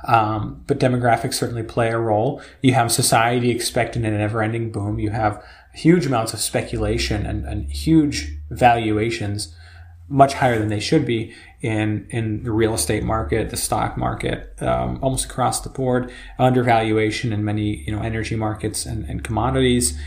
Um, 0.07 0.63
but 0.67 0.79
demographics 0.79 1.35
certainly 1.35 1.63
play 1.63 1.91
a 1.91 1.99
role. 1.99 2.43
You 2.63 2.73
have 2.75 2.91
society 2.91 3.51
expecting 3.51 4.05
a 4.05 4.11
never-ending 4.11 4.73
boom. 4.73 4.99
You 4.99 5.11
have 5.11 5.45
huge 5.75 6.07
amounts 6.07 6.33
of 6.33 6.41
speculation 6.41 7.27
and, 7.27 7.45
and 7.45 7.71
huge 7.71 8.39
valuations 8.51 9.55
much 10.11 10.35
higher 10.35 10.59
than 10.59 10.69
they 10.69 10.81
should 10.81 11.07
be 11.07 11.33
in 11.63 12.07
in 12.11 12.43
the 12.43 12.51
real 12.51 12.75
estate 12.75 13.05
market, 13.05 13.51
the 13.51 13.57
stock 13.57 13.97
market, 13.97 14.55
um, 14.61 14.99
almost 15.01 15.25
across 15.25 15.61
the 15.61 15.69
board, 15.71 16.13
undervaluation 16.39 17.33
in 17.33 17.45
many 17.45 17.85
you 17.87 17.95
know 17.95 18.03
energy 18.03 18.37
markets 18.37 18.85
and, 18.85 19.05
and 19.09 19.23
commodities. 19.25 19.99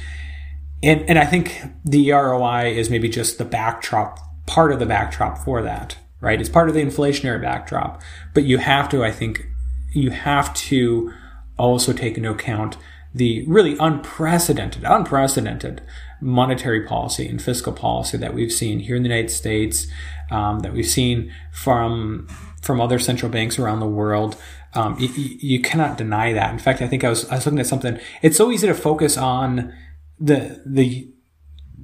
And 0.84 1.02
and 1.10 1.18
I 1.18 1.26
think 1.26 1.62
the 1.86 2.12
ROI 2.12 2.74
is 2.76 2.90
maybe 2.90 3.08
just 3.08 3.38
the 3.38 3.46
backdrop, 3.46 4.20
part 4.46 4.72
of 4.74 4.80
the 4.80 4.86
backdrop 4.86 5.38
for 5.38 5.62
that, 5.64 5.98
right? 6.20 6.40
It's 6.40 6.50
part 6.50 6.68
of 6.68 6.76
the 6.76 6.84
inflationary 6.84 7.42
backdrop. 7.42 8.02
But 8.34 8.44
you 8.44 8.58
have 8.58 8.90
to, 8.90 9.04
I 9.04 9.12
think, 9.12 9.46
you 9.94 10.12
have 10.12 10.54
to 10.56 11.14
also 11.58 11.94
take 11.94 12.18
into 12.18 12.32
account 12.32 12.78
the 13.16 13.46
really 13.48 13.78
unprecedented, 13.80 14.84
unprecedented 14.84 15.82
monetary 16.24 16.86
policy 16.86 17.28
and 17.28 17.42
fiscal 17.42 17.74
policy 17.74 18.18
that 18.18 18.34
we've 18.34 18.52
seen 18.52 18.80
here 18.80 18.96
in 18.96 19.04
the 19.04 19.10
United 19.10 19.30
States, 19.30 19.88
um, 20.32 20.60
that 20.60 20.74
we've 20.74 20.88
seen 20.88 21.34
from 21.52 22.28
from 22.62 22.80
other 22.80 22.98
central 22.98 23.30
banks 23.30 23.60
around 23.60 23.80
the 23.80 23.88
world. 23.88 24.38
Um, 24.74 24.98
you, 24.98 25.10
you, 25.10 25.62
cannot 25.62 25.98
deny 25.98 26.34
that. 26.34 26.52
In 26.52 26.58
fact, 26.58 26.82
I 26.82 26.88
think 26.88 27.04
I 27.04 27.10
was 27.10 27.30
I 27.30 27.36
was 27.36 27.46
looking 27.46 27.60
at 27.60 27.68
something. 27.68 28.00
It's 28.22 28.38
so 28.38 28.52
easy 28.52 28.68
to 28.68 28.74
focus 28.74 29.18
on 29.18 29.74
the 30.20 30.62
the 30.66 31.12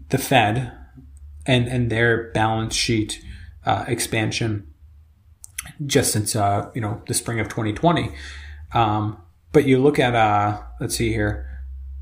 the 0.09 0.17
Fed 0.17 0.71
and 1.45 1.67
and 1.67 1.89
their 1.91 2.31
balance 2.31 2.75
sheet 2.75 3.23
uh, 3.65 3.85
expansion 3.87 4.73
just 5.85 6.11
since 6.11 6.35
uh, 6.35 6.71
you 6.73 6.81
know 6.81 7.01
the 7.07 7.13
spring 7.13 7.39
of 7.39 7.47
2020. 7.47 8.11
Um, 8.73 9.21
but 9.51 9.65
you 9.65 9.79
look 9.79 9.99
at 9.99 10.15
uh, 10.15 10.61
let's 10.79 10.95
see 10.95 11.09
here. 11.09 11.45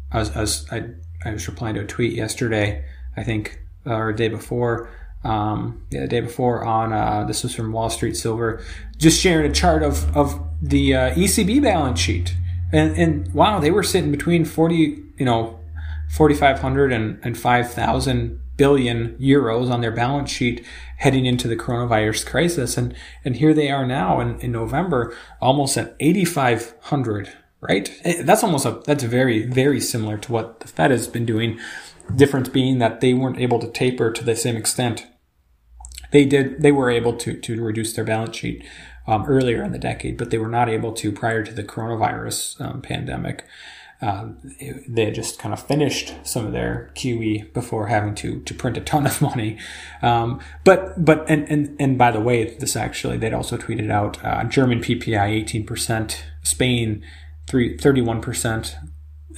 As, 0.10 0.30
as 0.38 0.65
I 0.71 0.86
I 1.27 1.33
was 1.33 1.47
replying 1.47 1.75
to 1.75 1.81
a 1.81 1.85
tweet 1.85 2.13
yesterday, 2.13 2.85
I 3.15 3.23
think, 3.23 3.59
uh, 3.85 3.93
or 3.93 4.09
a 4.09 4.15
day 4.15 4.29
before. 4.29 4.89
Um, 5.23 5.85
yeah, 5.91 6.01
the 6.01 6.07
day 6.07 6.21
before 6.21 6.63
on 6.63 6.93
uh, 6.93 7.25
this 7.25 7.43
was 7.43 7.53
from 7.53 7.71
Wall 7.71 7.89
Street 7.89 8.15
Silver, 8.15 8.63
just 8.97 9.19
sharing 9.19 9.49
a 9.49 9.53
chart 9.53 9.83
of 9.83 10.15
of 10.15 10.39
the 10.61 10.95
uh, 10.95 11.13
ECB 11.15 11.61
balance 11.61 11.99
sheet, 11.99 12.35
and 12.71 12.95
and 12.95 13.33
wow, 13.33 13.59
they 13.59 13.71
were 13.71 13.83
sitting 13.83 14.11
between 14.11 14.45
forty, 14.45 15.03
you 15.17 15.25
know, 15.25 15.59
forty 16.09 16.35
five 16.35 16.59
hundred 16.59 16.93
and 16.93 17.19
and 17.23 17.37
five 17.37 17.71
thousand 17.73 18.39
billion 18.57 19.15
euros 19.17 19.69
on 19.69 19.81
their 19.81 19.91
balance 19.91 20.31
sheet 20.31 20.65
heading 20.97 21.25
into 21.25 21.47
the 21.47 21.55
coronavirus 21.55 22.25
crisis, 22.25 22.77
and 22.77 22.95
and 23.25 23.37
here 23.37 23.53
they 23.53 23.69
are 23.69 23.85
now 23.85 24.19
in, 24.19 24.39
in 24.39 24.51
November, 24.51 25.15
almost 25.41 25.77
at 25.77 25.95
eighty 25.99 26.23
five 26.25 26.73
hundred 26.81 27.33
right? 27.62 27.89
Eh, 28.04 28.24
that's 28.24 28.43
almost 28.43 28.65
a 28.65 28.82
that's 28.86 29.04
very 29.04 29.46
very 29.46 29.80
similar 29.80 30.17
to 30.17 30.32
what 30.32 30.60
the 30.60 30.67
Fed 30.67 30.91
has 30.91 31.08
been 31.08 31.26
doing. 31.26 31.60
Difference 32.15 32.50
being 32.50 32.80
that 32.80 33.02
they 33.02 33.13
weren't 33.13 33.39
able 33.39 33.60
to 33.60 33.70
taper 33.70 34.12
to 34.12 34.24
the 34.24 34.36
same 34.36 34.56
extent. 34.56 35.06
They 36.12 36.26
did. 36.26 36.62
They 36.62 36.72
were 36.72 36.89
able 36.89 37.13
to 37.17 37.39
to 37.39 37.62
reduce 37.62 37.93
their 37.93 38.06
balance 38.06 38.38
sheet 38.38 38.63
um, 39.08 39.26
earlier 39.28 39.63
in 39.63 39.72
the 39.72 39.80
decade, 39.80 40.17
but 40.17 40.32
they 40.32 40.38
were 40.38 40.48
not 40.48 40.70
able 40.70 40.93
to 40.93 41.12
prior 41.12 41.43
to 41.43 41.54
the 41.54 41.63
coronavirus 41.63 42.62
um, 42.62 42.82
pandemic. 42.82 43.46
Um, 44.00 44.38
they 44.88 45.06
had 45.06 45.15
just 45.15 45.39
kind 45.39 45.54
of 45.54 45.65
finished 45.65 46.13
some 46.24 46.46
of 46.46 46.52
their 46.52 46.91
QE 46.93 47.52
before 47.52 47.88
having 47.88 48.13
to 48.15 48.41
to 48.41 48.54
print 48.54 48.78
a 48.78 48.82
ton 48.82 49.08
of 49.08 49.22
money. 49.22 49.58
Um, 50.02 50.39
but 50.63 51.04
but 51.04 51.26
and, 51.30 51.50
and 51.50 51.76
and 51.80 51.98
by 51.98 52.12
the 52.12 52.20
way, 52.22 52.56
this 52.58 52.76
actually 52.76 53.17
they'd 53.17 53.34
also 53.34 53.58
tweeted 53.58 53.91
out 53.91 54.24
uh, 54.24 54.43
German 54.43 54.80
PPI 54.82 55.30
eighteen 55.30 55.65
percent, 55.65 56.24
Spain 56.43 57.04
three, 57.47 57.77
31%. 57.77 58.75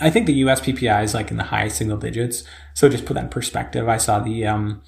I 0.02 0.10
think 0.10 0.26
the 0.26 0.34
US 0.34 0.62
PPI 0.62 1.04
is 1.04 1.14
like 1.14 1.32
in 1.32 1.38
the 1.38 1.44
high 1.44 1.68
single 1.68 1.98
digits. 1.98 2.44
So 2.74 2.90
just 2.90 3.06
put 3.06 3.14
that 3.16 3.26
in 3.26 3.30
perspective. 3.30 3.88
I 3.88 3.98
saw 3.98 4.20
the, 4.20 4.46
um, 4.46 4.82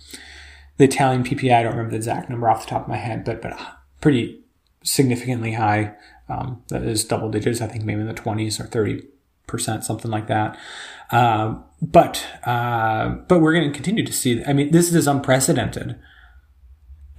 the 0.77 0.85
Italian 0.85 1.23
PPI, 1.23 1.53
I 1.53 1.63
don't 1.63 1.73
remember 1.73 1.91
the 1.91 1.97
exact 1.97 2.29
number 2.29 2.49
off 2.49 2.65
the 2.65 2.69
top 2.69 2.83
of 2.83 2.87
my 2.87 2.97
head, 2.97 3.23
but, 3.23 3.41
but 3.41 3.57
pretty 3.99 4.41
significantly 4.83 5.53
high. 5.53 5.93
Um, 6.29 6.63
that 6.69 6.83
is 6.83 7.03
double 7.03 7.29
digits. 7.29 7.61
I 7.61 7.67
think 7.67 7.83
maybe 7.83 8.01
in 8.01 8.07
the 8.07 8.13
20s 8.13 8.59
or 8.59 8.65
30%, 8.65 9.83
something 9.83 10.09
like 10.09 10.27
that. 10.27 10.57
Uh, 11.11 11.55
but, 11.81 12.25
uh, 12.45 13.09
but 13.27 13.41
we're 13.41 13.53
going 13.53 13.69
to 13.69 13.75
continue 13.75 14.05
to 14.05 14.13
see, 14.13 14.43
I 14.45 14.53
mean, 14.53 14.71
this 14.71 14.93
is 14.93 15.07
unprecedented. 15.07 15.99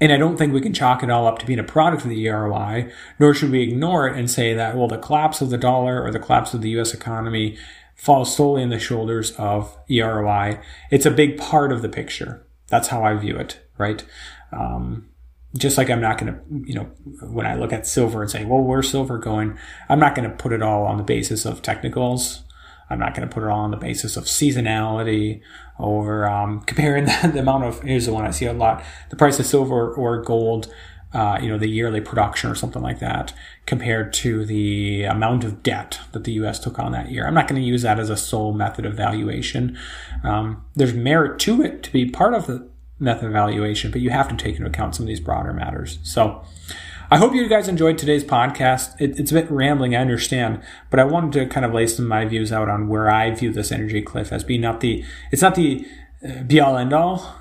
And 0.03 0.13
I 0.13 0.17
don't 0.17 0.37
think 0.37 0.53
we 0.53 0.61
can 0.61 0.75
chalk 0.75 1.05
it 1.05 1.11
all 1.11 1.29
up 1.29 1.39
to 1.39 1.47
being 1.47 1.61
a 1.61 1.63
product 1.63 2.03
of 2.03 2.11
the 2.11 2.27
EROI, 2.27 2.91
nor 3.21 3.33
should 3.33 3.53
we 3.53 3.63
ignore 3.63 4.09
it 4.09 4.19
and 4.19 4.29
say 4.29 4.53
that, 4.53 4.77
well, 4.77 4.89
the 4.89 4.99
collapse 4.99 5.41
of 5.41 5.51
the 5.51 5.57
dollar 5.57 6.03
or 6.03 6.11
the 6.11 6.19
collapse 6.19 6.53
of 6.55 6.61
the 6.61 6.71
US 6.71 6.93
economy 6.93 7.57
falls 7.95 8.35
solely 8.35 8.65
on 8.65 8.71
the 8.71 8.81
shoulders 8.81 9.31
of 9.39 9.79
EROI. 9.89 10.61
It's 10.91 11.07
a 11.07 11.11
big 11.13 11.39
part 11.39 11.71
of 11.71 11.83
the 11.83 11.89
picture. 11.89 12.45
That's 12.67 12.89
how 12.89 13.05
I 13.05 13.15
view 13.15 13.37
it, 13.37 13.65
right? 13.79 14.05
Um, 14.51 15.09
just 15.57 15.79
like 15.79 15.89
I'm 15.89 16.01
not 16.01 16.19
going 16.19 16.35
to, 16.35 16.41
you 16.69 16.75
know, 16.75 16.91
when 17.21 17.47
I 17.47 17.55
look 17.55 17.73
at 17.73 17.87
silver 17.87 18.23
and 18.23 18.31
say, 18.31 18.45
well, 18.45 18.59
where's 18.59 18.91
silver 18.91 19.19
going? 19.19 19.57
I'm 19.89 20.01
not 20.01 20.17
going 20.17 20.29
to 20.29 20.37
put 20.37 20.53
it 20.53 20.63
all 20.63 20.85
on 20.85 20.97
the 20.97 21.05
basis 21.05 21.45
of 21.45 21.63
technicals. 21.63 22.43
I'm 22.93 22.99
not 22.99 23.15
going 23.15 23.29
to 23.29 23.33
put 23.33 23.43
it 23.43 23.49
all 23.49 23.61
on 23.61 23.71
the 23.71 23.77
basis 23.77 24.17
of 24.17 24.25
seasonality 24.25 25.41
or 25.79 26.27
um, 26.27 26.61
comparing 26.67 27.07
the, 27.07 27.31
the, 27.33 27.41
amount 27.41 27.65
of, 27.65 27.81
here's 27.83 28.07
the 28.07 28.13
one 28.13 28.25
I 28.25 28.31
see 28.31 28.47
a 28.47 28.53
lot, 28.53 28.85
the 29.11 29.17
price 29.17 29.39
of 29.39 29.47
silver 29.47 29.93
or 29.93 30.23
gold, 30.23 30.73
uh, 31.13 31.39
you 31.43 31.49
know, 31.49 31.59
the 31.59 31.69
yearly 31.69 32.01
production 32.01 32.51
or 32.51 32.55
something 32.55 32.83
like 32.83 32.99
that 33.01 33.35
compared 33.67 34.13
to 34.15 34.45
the 34.47 35.05
amount 35.05 35.45
of 35.45 35.63
debt 35.63 36.01
that 36.13 36.25
the 36.25 36.33
U.S. 36.33 36.59
took 36.59 36.79
on 36.79 36.93
that 36.93 37.11
year. 37.11 37.27
I'm 37.27 37.35
not 37.35 37.49
going 37.49 37.61
to 37.61 37.67
use 37.67 37.83
that 37.83 37.99
as 37.99 38.09
a 38.09 38.17
sole 38.17 38.53
method 38.53 38.87
of 38.87 38.95
valuation. 38.95 39.79
Um, 40.23 40.65
there's 40.75 40.95
merit 40.95 41.39
to 41.41 41.63
it 41.63 41.83
to 41.83 41.93
be 41.93 42.09
part 42.09 42.35
of 42.35 42.47
the 42.47 42.69
method 42.99 43.27
evaluation, 43.27 43.91
but 43.91 44.01
you 44.01 44.11
have 44.11 44.29
to 44.29 44.37
take 44.37 44.57
into 44.57 44.67
account 44.67 44.95
some 44.95 45.05
of 45.05 45.09
these 45.09 45.21
broader 45.21 45.53
matters. 45.53 45.99
So 46.03 46.45
I 47.13 47.19
hope 47.19 47.35
you 47.35 47.47
guys 47.47 47.69
enjoyed 47.69 47.99
today's 47.99 48.25
podcast. 48.25 48.99
It, 48.99 49.21
it's 49.21 49.31
a 49.31 49.35
bit 49.35 49.51
rambling, 49.51 49.95
I 49.95 49.99
understand, 49.99 50.63
but 50.89 50.99
I 50.99 51.05
wanted 51.05 51.33
to 51.33 51.47
kind 51.47 51.67
of 51.67 51.75
lay 51.75 51.87
some 51.87 52.07
of 52.07 52.09
my 52.09 52.25
views 52.25 52.51
out 52.51 52.71
on 52.71 52.89
where 52.89 53.11
I 53.11 53.31
view 53.33 53.53
this 53.53 53.71
energy 53.71 54.01
cliff 54.01 54.33
as 54.33 54.45
being 54.45 54.63
not 54.63 54.81
the, 54.81 55.05
it's 55.31 55.43
not 55.43 55.55
the 55.55 55.87
uh, 56.27 56.43
be 56.45 56.59
all 56.59 56.79
end 56.79 56.95
all, 56.95 57.37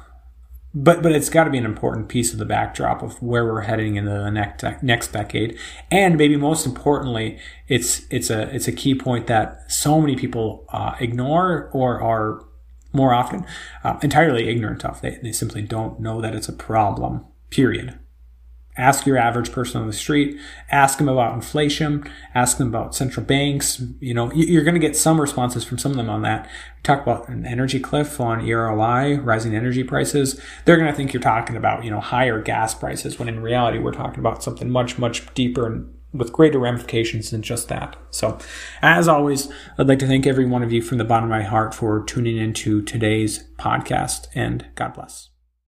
but 0.73 1.01
but 1.01 1.13
it's 1.13 1.29
got 1.29 1.45
to 1.45 1.49
be 1.49 1.57
an 1.57 1.63
important 1.63 2.09
piece 2.09 2.33
of 2.33 2.37
the 2.37 2.43
backdrop 2.43 3.01
of 3.01 3.23
where 3.23 3.45
we're 3.45 3.61
heading 3.61 3.95
in 3.95 4.03
the 4.03 4.29
next 4.29 4.61
next 4.81 5.13
decade, 5.13 5.57
and 5.89 6.17
maybe 6.17 6.35
most 6.35 6.65
importantly, 6.65 7.39
it's 7.69 8.01
it's 8.09 8.29
a 8.29 8.53
it's 8.53 8.67
a 8.67 8.73
key 8.73 8.93
point 8.93 9.27
that 9.27 9.71
so 9.71 10.01
many 10.01 10.17
people 10.17 10.65
uh, 10.73 10.95
ignore 10.99 11.69
or 11.71 12.01
are 12.01 12.45
more 12.91 13.13
often 13.13 13.45
uh, 13.85 13.97
entirely 14.03 14.49
ignorant 14.49 14.83
of. 14.83 14.99
They, 14.99 15.17
they 15.23 15.31
simply 15.31 15.61
don't 15.61 16.01
know 16.01 16.19
that 16.19 16.35
it's 16.35 16.49
a 16.49 16.53
problem, 16.53 17.25
period. 17.49 17.97
Ask 18.81 19.05
your 19.05 19.17
average 19.17 19.51
person 19.51 19.79
on 19.79 19.85
the 19.85 19.93
street, 19.93 20.39
ask 20.71 20.97
them 20.97 21.07
about 21.07 21.35
inflation, 21.35 22.03
ask 22.33 22.57
them 22.57 22.69
about 22.69 22.95
central 22.95 23.23
banks. 23.23 23.79
You 23.99 24.15
know, 24.15 24.31
you're 24.33 24.63
going 24.63 24.73
to 24.73 24.79
get 24.79 24.95
some 24.95 25.21
responses 25.21 25.63
from 25.63 25.77
some 25.77 25.91
of 25.91 25.97
them 25.97 26.09
on 26.09 26.23
that. 26.23 26.49
Talk 26.81 27.03
about 27.03 27.29
an 27.29 27.45
energy 27.45 27.79
cliff 27.79 28.19
on 28.19 28.41
EROI, 28.41 29.23
rising 29.23 29.55
energy 29.55 29.83
prices. 29.83 30.41
They're 30.65 30.77
going 30.77 30.89
to 30.89 30.95
think 30.95 31.13
you're 31.13 31.21
talking 31.21 31.55
about, 31.55 31.83
you 31.83 31.91
know, 31.91 31.99
higher 31.99 32.41
gas 32.41 32.73
prices 32.73 33.19
when 33.19 33.29
in 33.29 33.41
reality 33.41 33.77
we're 33.77 33.91
talking 33.91 34.19
about 34.19 34.41
something 34.41 34.67
much, 34.71 34.97
much 34.97 35.31
deeper 35.35 35.67
and 35.67 35.93
with 36.11 36.33
greater 36.33 36.59
ramifications 36.59 37.29
than 37.29 37.43
just 37.43 37.67
that. 37.69 37.95
So, 38.09 38.39
as 38.81 39.07
always, 39.07 39.47
I'd 39.77 39.87
like 39.87 39.99
to 39.99 40.07
thank 40.07 40.25
every 40.25 40.45
one 40.45 40.63
of 40.63 40.71
you 40.73 40.81
from 40.81 40.97
the 40.97 41.05
bottom 41.05 41.25
of 41.25 41.29
my 41.29 41.43
heart 41.43 41.73
for 41.73 42.03
tuning 42.03 42.37
into 42.37 42.81
today's 42.81 43.45
podcast, 43.57 44.27
and 44.33 44.65
God 44.75 44.95
bless. 44.95 45.30